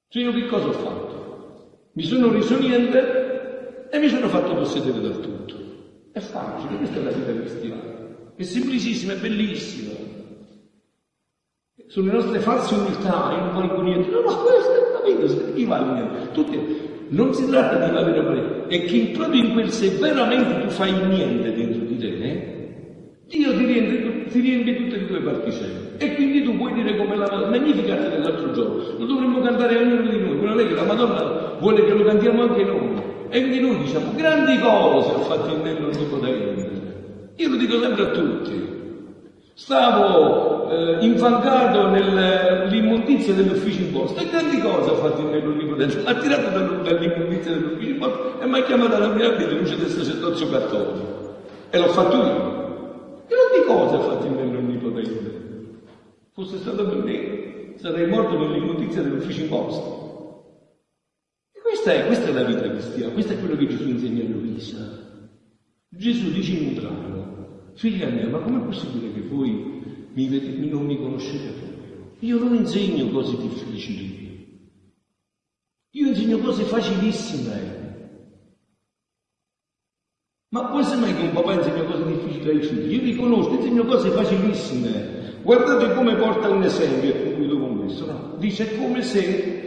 Cioè 0.08 0.22
io 0.22 0.32
che 0.32 0.46
cosa 0.46 0.68
ho 0.68 0.74
fatto? 0.74 1.90
Mi 1.94 2.04
sono 2.04 2.32
reso 2.32 2.60
niente 2.60 3.90
e 3.90 3.98
mi 3.98 4.08
sono 4.08 4.28
fatto 4.28 4.54
possedere 4.54 5.02
dal 5.02 5.20
tutto. 5.20 5.63
È 6.14 6.20
facile, 6.20 6.78
questa 6.78 7.00
è 7.00 7.04
la 7.04 7.12
vita 7.12 7.34
cristiana. 7.34 7.82
È 8.36 8.44
semplicissima, 8.44 9.14
è 9.14 9.18
bellissima 9.18 9.94
sulle 11.94 12.12
nostre 12.12 12.40
false 12.40 12.74
umiltà, 12.74 13.34
io 13.34 13.46
non 13.46 13.54
valgo 13.54 13.82
niente. 13.84 14.10
No, 14.10 14.22
no, 14.22 14.36
questa 14.38 14.72
è 14.72 15.14
la 15.14 15.26
vita, 15.26 15.52
chi 15.54 15.66
vale 15.66 15.94
niente? 15.94 16.32
Tutti, 16.32 16.60
non 17.10 17.34
si 17.36 17.48
tratta 17.48 17.86
di 17.86 17.92
valere 17.92 18.22
valere, 18.22 18.66
è 18.68 18.86
che 18.86 19.12
proprio 19.14 19.44
in 19.44 19.54
quel 19.54 19.70
se 19.70 19.90
veramente 19.90 20.62
tu 20.62 20.70
fai 20.70 20.92
niente 21.08 21.54
dentro 21.54 21.84
di 21.86 21.98
te, 21.98 22.08
eh, 22.08 22.54
Dio 23.28 23.52
ti 23.56 23.66
riempie, 23.66 24.26
ti 24.26 24.40
riempie 24.40 24.76
tutte 24.76 24.98
le 24.98 25.08
tue 25.08 25.22
particelle. 25.22 25.92
E 25.98 26.16
quindi 26.16 26.42
tu 26.42 26.58
puoi 26.58 26.74
dire 26.74 26.98
come 26.98 27.16
la 27.16 27.28
Madonna, 27.30 27.58
magnificata 27.58 28.08
dell'altro 28.08 28.52
giorno, 28.54 28.98
lo 28.98 29.06
dovremmo 29.06 29.42
cantare 29.42 29.78
ognuno 29.78 30.10
di 30.10 30.20
noi, 30.20 30.42
non 30.44 30.60
è 30.60 30.68
che 30.68 30.74
la 30.74 30.84
Madonna 30.84 31.58
vuole 31.60 31.86
che 31.86 31.94
lo 31.94 32.04
cantiamo 32.06 32.42
anche 32.42 32.64
noi. 32.64 33.03
E 33.34 33.40
quindi 33.40 33.62
noi 33.62 33.80
diciamo, 33.80 34.12
grandi 34.14 34.60
cose 34.60 35.10
ha 35.10 35.20
fatto 35.22 35.56
in 35.56 35.62
me 35.62 35.74
l'Onnipotente. 35.74 37.32
Io 37.38 37.50
lo 37.50 37.56
dico 37.56 37.80
sempre 37.82 38.04
a 38.04 38.12
tutti. 38.12 38.72
Stavo 39.56 40.70
eh, 40.70 41.04
infangato 41.04 41.90
nell'immondizia 41.90 43.34
dell'ufficio 43.34 43.82
imposto 43.82 44.22
e 44.22 44.30
grandi 44.30 44.60
cose 44.60 44.92
ha 44.92 44.94
fatto 44.94 45.22
il 45.22 45.26
mio 45.30 45.46
l'Onnipotente. 45.46 45.98
Mi 45.98 46.06
ha 46.06 46.14
tirato 46.14 46.50
dall'immondizia 46.84 47.54
dell'ufficio 47.54 47.90
imposto 47.90 48.40
e 48.40 48.46
mi 48.46 48.60
ha 48.60 48.64
chiamato 48.66 48.96
alla 48.98 49.08
mia 49.08 49.32
vita 49.32 49.50
luce 49.50 49.78
del 49.78 49.88
sacerdozio 49.88 50.50
cattolico. 50.50 51.36
E 51.72 51.80
l'ho 51.80 51.88
fatto 51.88 52.16
io. 52.16 53.26
Grandi 53.28 53.66
cose 53.66 53.96
ha 53.96 54.00
fatto 54.00 54.26
il 54.28 54.32
mio 54.32 54.44
l'Onnipotente. 54.44 55.42
Fosse 56.34 56.58
stato 56.58 56.86
per 56.88 56.98
me, 56.98 57.74
sarei 57.78 58.06
morto 58.06 58.38
nell'immondizia 58.38 59.02
dell'ufficio 59.02 59.42
imposto. 59.42 59.93
Questa 61.84 62.02
è, 62.02 62.06
questa 62.06 62.28
è 62.30 62.32
la 62.32 62.44
vita 62.46 62.70
cristiana, 62.70 63.12
questo 63.12 63.34
è 63.34 63.40
quello 63.40 63.58
che 63.58 63.68
Gesù 63.68 63.90
insegna 63.90 64.24
a 64.24 64.28
Luisa. 64.30 65.28
Gesù 65.90 66.32
dice 66.32 66.54
in 66.54 66.68
un 66.68 66.74
brano, 66.76 67.72
Figlia 67.74 68.08
mia, 68.08 68.30
ma 68.30 68.40
com'è 68.40 68.64
possibile 68.64 69.12
che 69.12 69.20
voi 69.28 70.08
mi, 70.14 70.70
non 70.70 70.86
mi 70.86 70.98
conoscete 70.98 71.50
proprio? 71.60 72.16
Io 72.20 72.40
non 72.40 72.56
insegno 72.56 73.10
cose 73.10 73.36
difficili. 73.36 74.72
Io 75.90 76.08
insegno 76.08 76.38
cose 76.38 76.64
facilissime. 76.64 77.82
Ma 80.52 80.64
può 80.68 80.82
sembrare 80.84 81.18
che 81.18 81.22
un 81.22 81.34
papà 81.34 81.54
insegna 81.56 81.84
cose 81.84 82.06
difficili 82.06 82.50
ai 82.50 82.62
figli? 82.62 82.94
Io 82.94 83.02
vi 83.02 83.16
conosco, 83.18 83.56
insegno 83.56 83.84
cose 83.84 84.10
facilissime. 84.10 85.42
Guardate 85.42 85.94
come 85.96 86.16
porta 86.16 86.48
un 86.48 86.64
esempio 86.64 87.14
e 87.14 87.24
concludo 87.24 87.60
con 87.60 87.80
questo. 87.80 88.06
No? 88.06 88.36
Dice 88.38 88.78
come 88.78 89.02
se 89.04 89.63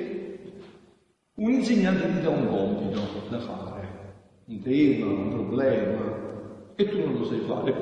un 1.36 1.52
insegnante 1.52 2.12
ti 2.12 2.20
dà 2.20 2.30
un 2.30 2.48
compito 2.48 3.00
da 3.28 3.38
fare, 3.40 4.14
un 4.46 4.62
tema, 4.62 5.06
un 5.06 5.28
problema, 5.28 6.72
e 6.74 6.88
tu 6.88 6.98
non 6.98 7.18
lo 7.18 7.24
sai 7.24 7.40
fare, 7.40 7.74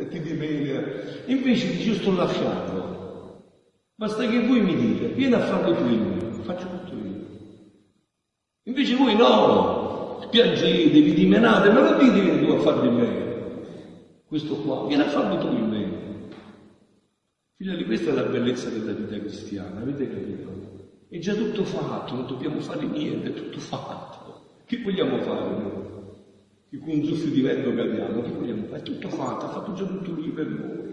e 0.00 0.08
ti 0.08 0.20
dimena. 0.20 0.82
Invece 1.26 1.70
dici 1.70 1.88
io 1.90 1.94
sto 1.94 2.14
lasciando. 2.14 3.44
Basta 3.94 4.26
che 4.26 4.46
voi 4.46 4.60
mi 4.60 4.74
dite, 4.74 5.08
vieni 5.08 5.34
a 5.34 5.40
farlo 5.40 5.74
tu 5.74 5.84
in 5.86 6.08
me, 6.08 6.42
faccio 6.42 6.66
tutto 6.66 6.94
io. 6.94 7.24
Invece 8.64 8.96
voi 8.96 9.14
no, 9.14 10.26
piangete, 10.28 11.00
vi 11.00 11.14
dimenate, 11.14 11.70
ma 11.70 11.90
non 11.90 11.98
dite 11.98 12.20
vieni 12.20 12.44
tu 12.44 12.52
a 12.52 12.58
farlo 12.58 12.84
in 12.90 12.94
me. 12.94 13.24
Questo 14.26 14.56
qua, 14.56 14.84
vieni 14.86 15.02
a 15.02 15.08
farlo 15.08 15.38
tu 15.38 15.46
in 15.54 15.68
me. 15.68 16.04
Figlia 17.54 17.76
di 17.76 17.84
questa 17.84 18.10
è 18.10 18.14
la 18.14 18.24
bellezza 18.24 18.68
della 18.68 18.92
vita 18.92 19.16
cristiana, 19.18 19.80
avete 19.80 20.08
capito? 20.08 20.55
È 21.08 21.18
già 21.18 21.34
tutto 21.34 21.64
fatto, 21.64 22.14
non 22.14 22.26
dobbiamo 22.26 22.60
fare 22.60 22.84
niente, 22.84 23.28
è 23.28 23.32
tutto 23.32 23.60
fatto. 23.60 24.44
Che 24.64 24.82
vogliamo 24.82 25.18
fare 25.18 25.50
noi? 25.50 25.86
con 26.78 26.98
un 26.98 27.04
soffio 27.04 27.30
di 27.30 27.40
vento 27.40 27.74
cadiamo, 27.74 28.22
che 28.22 28.30
vogliamo 28.30 28.64
fare? 28.66 28.80
È 28.80 28.82
tutto 28.82 29.08
fatto, 29.08 29.44
ha 29.46 29.48
fatto 29.48 29.72
già 29.72 29.84
tutto 29.84 30.10
lui 30.10 30.30
per 30.30 30.46
noi. 30.48 30.86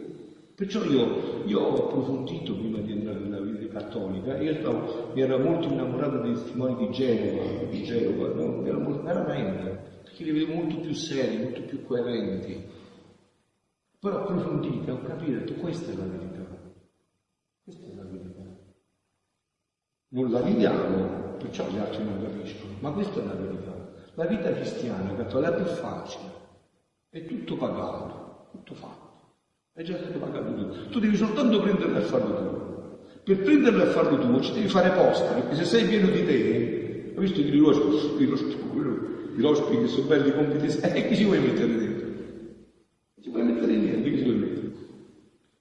Perciò 0.56 0.84
io, 0.84 1.44
io 1.46 1.60
ho 1.60 1.88
approfondito 1.88 2.56
prima 2.56 2.78
di 2.80 2.92
entrare 2.92 3.20
nella 3.20 3.40
vita 3.40 3.80
cattolica, 3.80 4.38
io 4.40 4.54
stavo, 4.54 5.12
mi 5.14 5.22
ero 5.22 5.40
molto 5.40 5.68
innamorato 5.68 6.20
dei 6.20 6.34
testimoni 6.34 6.76
di 6.76 6.92
Genova, 6.92 7.64
di 7.70 7.84
Genova, 7.84 8.34
no? 8.34 8.62
mi 8.62 8.70
ero 8.70 8.80
molto, 8.80 9.02
veramente, 9.02 10.02
perché 10.04 10.24
li 10.24 10.32
vedevo 10.32 10.54
molto 10.54 10.80
più 10.80 10.94
seri, 10.94 11.42
molto 11.42 11.62
più 11.64 11.84
coerenti. 11.84 12.64
Ho 14.00 14.10
approfondito, 14.10 14.94
ho 14.94 15.02
capito, 15.02 15.44
che 15.44 15.54
questa 15.56 15.92
è 15.92 15.96
la 15.96 16.06
verità. 16.06 16.46
Questa 17.64 17.86
è 17.86 17.96
la 17.96 18.04
verità. 18.04 18.42
Non 20.14 20.30
la 20.30 20.42
viviamo, 20.42 21.38
perciò 21.40 21.68
gli 21.70 21.80
altri 21.80 22.04
non 22.04 22.22
capiscono, 22.22 22.74
ma 22.82 22.92
questa 22.92 23.20
è 23.20 23.26
la 23.26 23.34
verità. 23.34 23.74
La 24.14 24.26
vita 24.26 24.54
cristiana, 24.54 25.16
cattolica, 25.16 25.56
è 25.56 25.56
più 25.56 25.66
facile, 25.66 26.26
è 27.10 27.26
tutto 27.26 27.58
pagato, 27.58 28.50
tutto 28.52 28.76
fatto. 28.76 29.12
È 29.74 29.82
già 29.82 29.98
stato 29.98 30.20
pagato 30.20 30.54
tutto. 30.54 30.90
Tu 30.92 31.00
devi 31.00 31.18
soltanto 31.18 31.60
prenderlo 31.62 31.98
e 31.98 32.02
farlo 32.02 32.36
tu. 32.36 33.22
Per 33.24 33.42
prenderlo 33.42 33.82
e 33.82 33.88
farlo 33.88 34.20
tu 34.20 34.40
ci 34.42 34.54
devi 34.54 34.68
fare 34.68 34.92
posta, 34.92 35.34
perché 35.34 35.56
se 35.56 35.66
sei 35.66 35.86
pieno 35.86 36.08
di 36.10 36.24
te, 36.24 37.14
hai 37.16 37.20
visto 37.20 37.40
i 37.40 37.58
rospi, 37.58 38.24
i 38.24 39.42
rospi 39.42 39.78
che 39.80 39.88
sono 39.88 40.06
belli 40.06 40.32
compiti, 40.32 40.78
e 40.80 40.92
eh, 40.96 41.08
chi 41.08 41.16
ci 41.16 41.24
vuoi 41.24 41.40
mettere 41.40 41.76
dentro? 41.76 42.08
Ci 43.20 43.30
puoi 43.32 43.42
mettere 43.42 43.76
niente, 43.76 44.12
chi 44.12 44.18
ci 44.20 44.24
vuoi 44.26 44.36
mettere? 44.36 44.72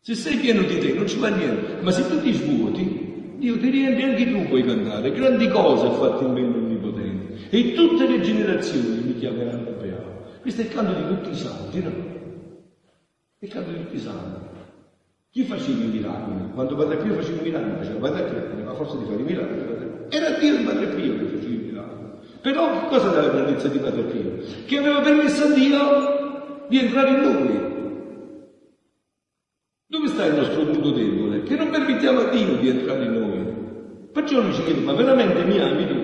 Se 0.00 0.14
sei 0.14 0.36
pieno 0.36 0.60
di 0.60 0.78
te 0.78 0.92
non 0.92 1.06
ci 1.06 1.18
va 1.18 1.28
niente, 1.28 1.80
ma 1.80 1.90
se 1.90 2.06
tu 2.06 2.20
ti 2.20 2.34
svuoti, 2.34 3.01
Dio 3.42 3.58
ti 3.58 3.70
riempie 3.70 4.04
anche 4.04 4.30
tu 4.30 4.46
puoi 4.46 4.62
cantare, 4.62 5.10
grandi 5.10 5.48
cose 5.48 5.86
ha 5.86 5.90
fatto 5.90 6.24
in 6.26 6.32
me 6.32 6.52
e 7.50 7.72
tutte 7.72 8.06
le 8.06 8.20
generazioni 8.20 9.02
mi 9.04 9.16
chiameranno 9.18 9.72
beato. 9.80 10.38
Questo 10.40 10.60
è 10.60 10.64
il 10.64 10.70
canto 10.70 10.92
di 10.92 11.08
tutti 11.08 11.30
i 11.30 11.34
santi, 11.34 11.82
no? 11.82 11.90
È 13.38 13.44
il 13.44 13.50
canto 13.50 13.70
di 13.70 13.78
tutti 13.78 13.96
i 13.96 13.98
santi. 13.98 14.40
Chi 15.32 15.42
faceva 15.42 15.82
i 15.82 15.86
miracoli? 15.88 16.52
Quando 16.54 16.76
Padre 16.76 16.96
Pio 16.98 17.14
faceva 17.14 17.40
i 17.40 17.42
miracoli, 17.42 17.76
faceva 17.78 17.98
Padre 17.98 18.22
Pio, 18.30 18.52
aveva 18.52 18.74
forza 18.74 18.96
di 18.96 19.04
fare 19.06 19.20
i 19.20 19.24
miracoli. 19.24 19.60
Era 20.08 20.38
Dio 20.38 20.54
il 20.54 20.64
Padre 20.64 20.86
Pio 20.86 21.18
che 21.18 21.24
faceva 21.24 21.52
i 21.52 21.64
miracoli. 21.64 22.08
Però 22.42 22.86
cosa 22.86 23.10
era 23.10 23.22
la 23.22 23.32
grandezza 23.32 23.66
di 23.66 23.78
Padre 23.78 24.02
Pio? 24.02 24.44
Che 24.66 24.78
aveva 24.78 25.00
permesso 25.00 25.42
a 25.42 25.50
Dio 25.50 26.66
di 26.68 26.78
entrare 26.78 27.10
in 27.10 27.20
noi. 27.20 27.70
Dove 29.88 30.06
sta 30.06 30.26
il 30.26 30.36
nostro 30.36 30.64
punto 30.64 30.90
debole? 30.92 31.21
che 31.44 31.56
non 31.56 31.70
permettiamo 31.70 32.20
a 32.20 32.24
Dio 32.30 32.56
di 32.56 32.68
entrare 32.68 33.04
in 33.04 33.12
noi. 33.12 33.52
Perciò 34.12 34.40
lui 34.40 34.52
ci 34.52 34.62
chiede, 34.64 34.80
ma 34.80 34.92
veramente 34.92 35.42
mi 35.44 35.58
ami 35.58 35.86
tu? 35.86 36.02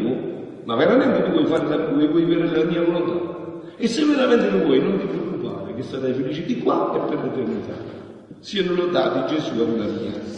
Ma 0.65 0.77
veramente 0.77 1.23
tu 1.25 1.31
vuoi 1.31 1.47
fare 1.47 1.67
la, 1.67 1.77
vuoi, 1.89 2.09
vuoi 2.09 2.25
avere 2.25 2.57
la 2.57 2.65
mia 2.65 2.83
volontà? 2.83 3.37
E 3.77 3.87
se 3.87 4.05
veramente 4.05 4.51
lo 4.51 4.65
vuoi, 4.65 4.83
non 4.83 4.99
ti 4.99 5.07
preoccupare, 5.07 5.75
che 5.75 5.83
sarai 5.83 6.13
felice 6.13 6.45
di 6.45 6.59
qua 6.59 6.93
e 6.95 7.09
per 7.09 7.25
l'eternità. 7.25 7.75
Siano 8.41 8.75
lodati 8.75 9.35
Gesù 9.35 9.53
e 9.55 9.79
la 9.79 9.85
mia. 9.85 10.29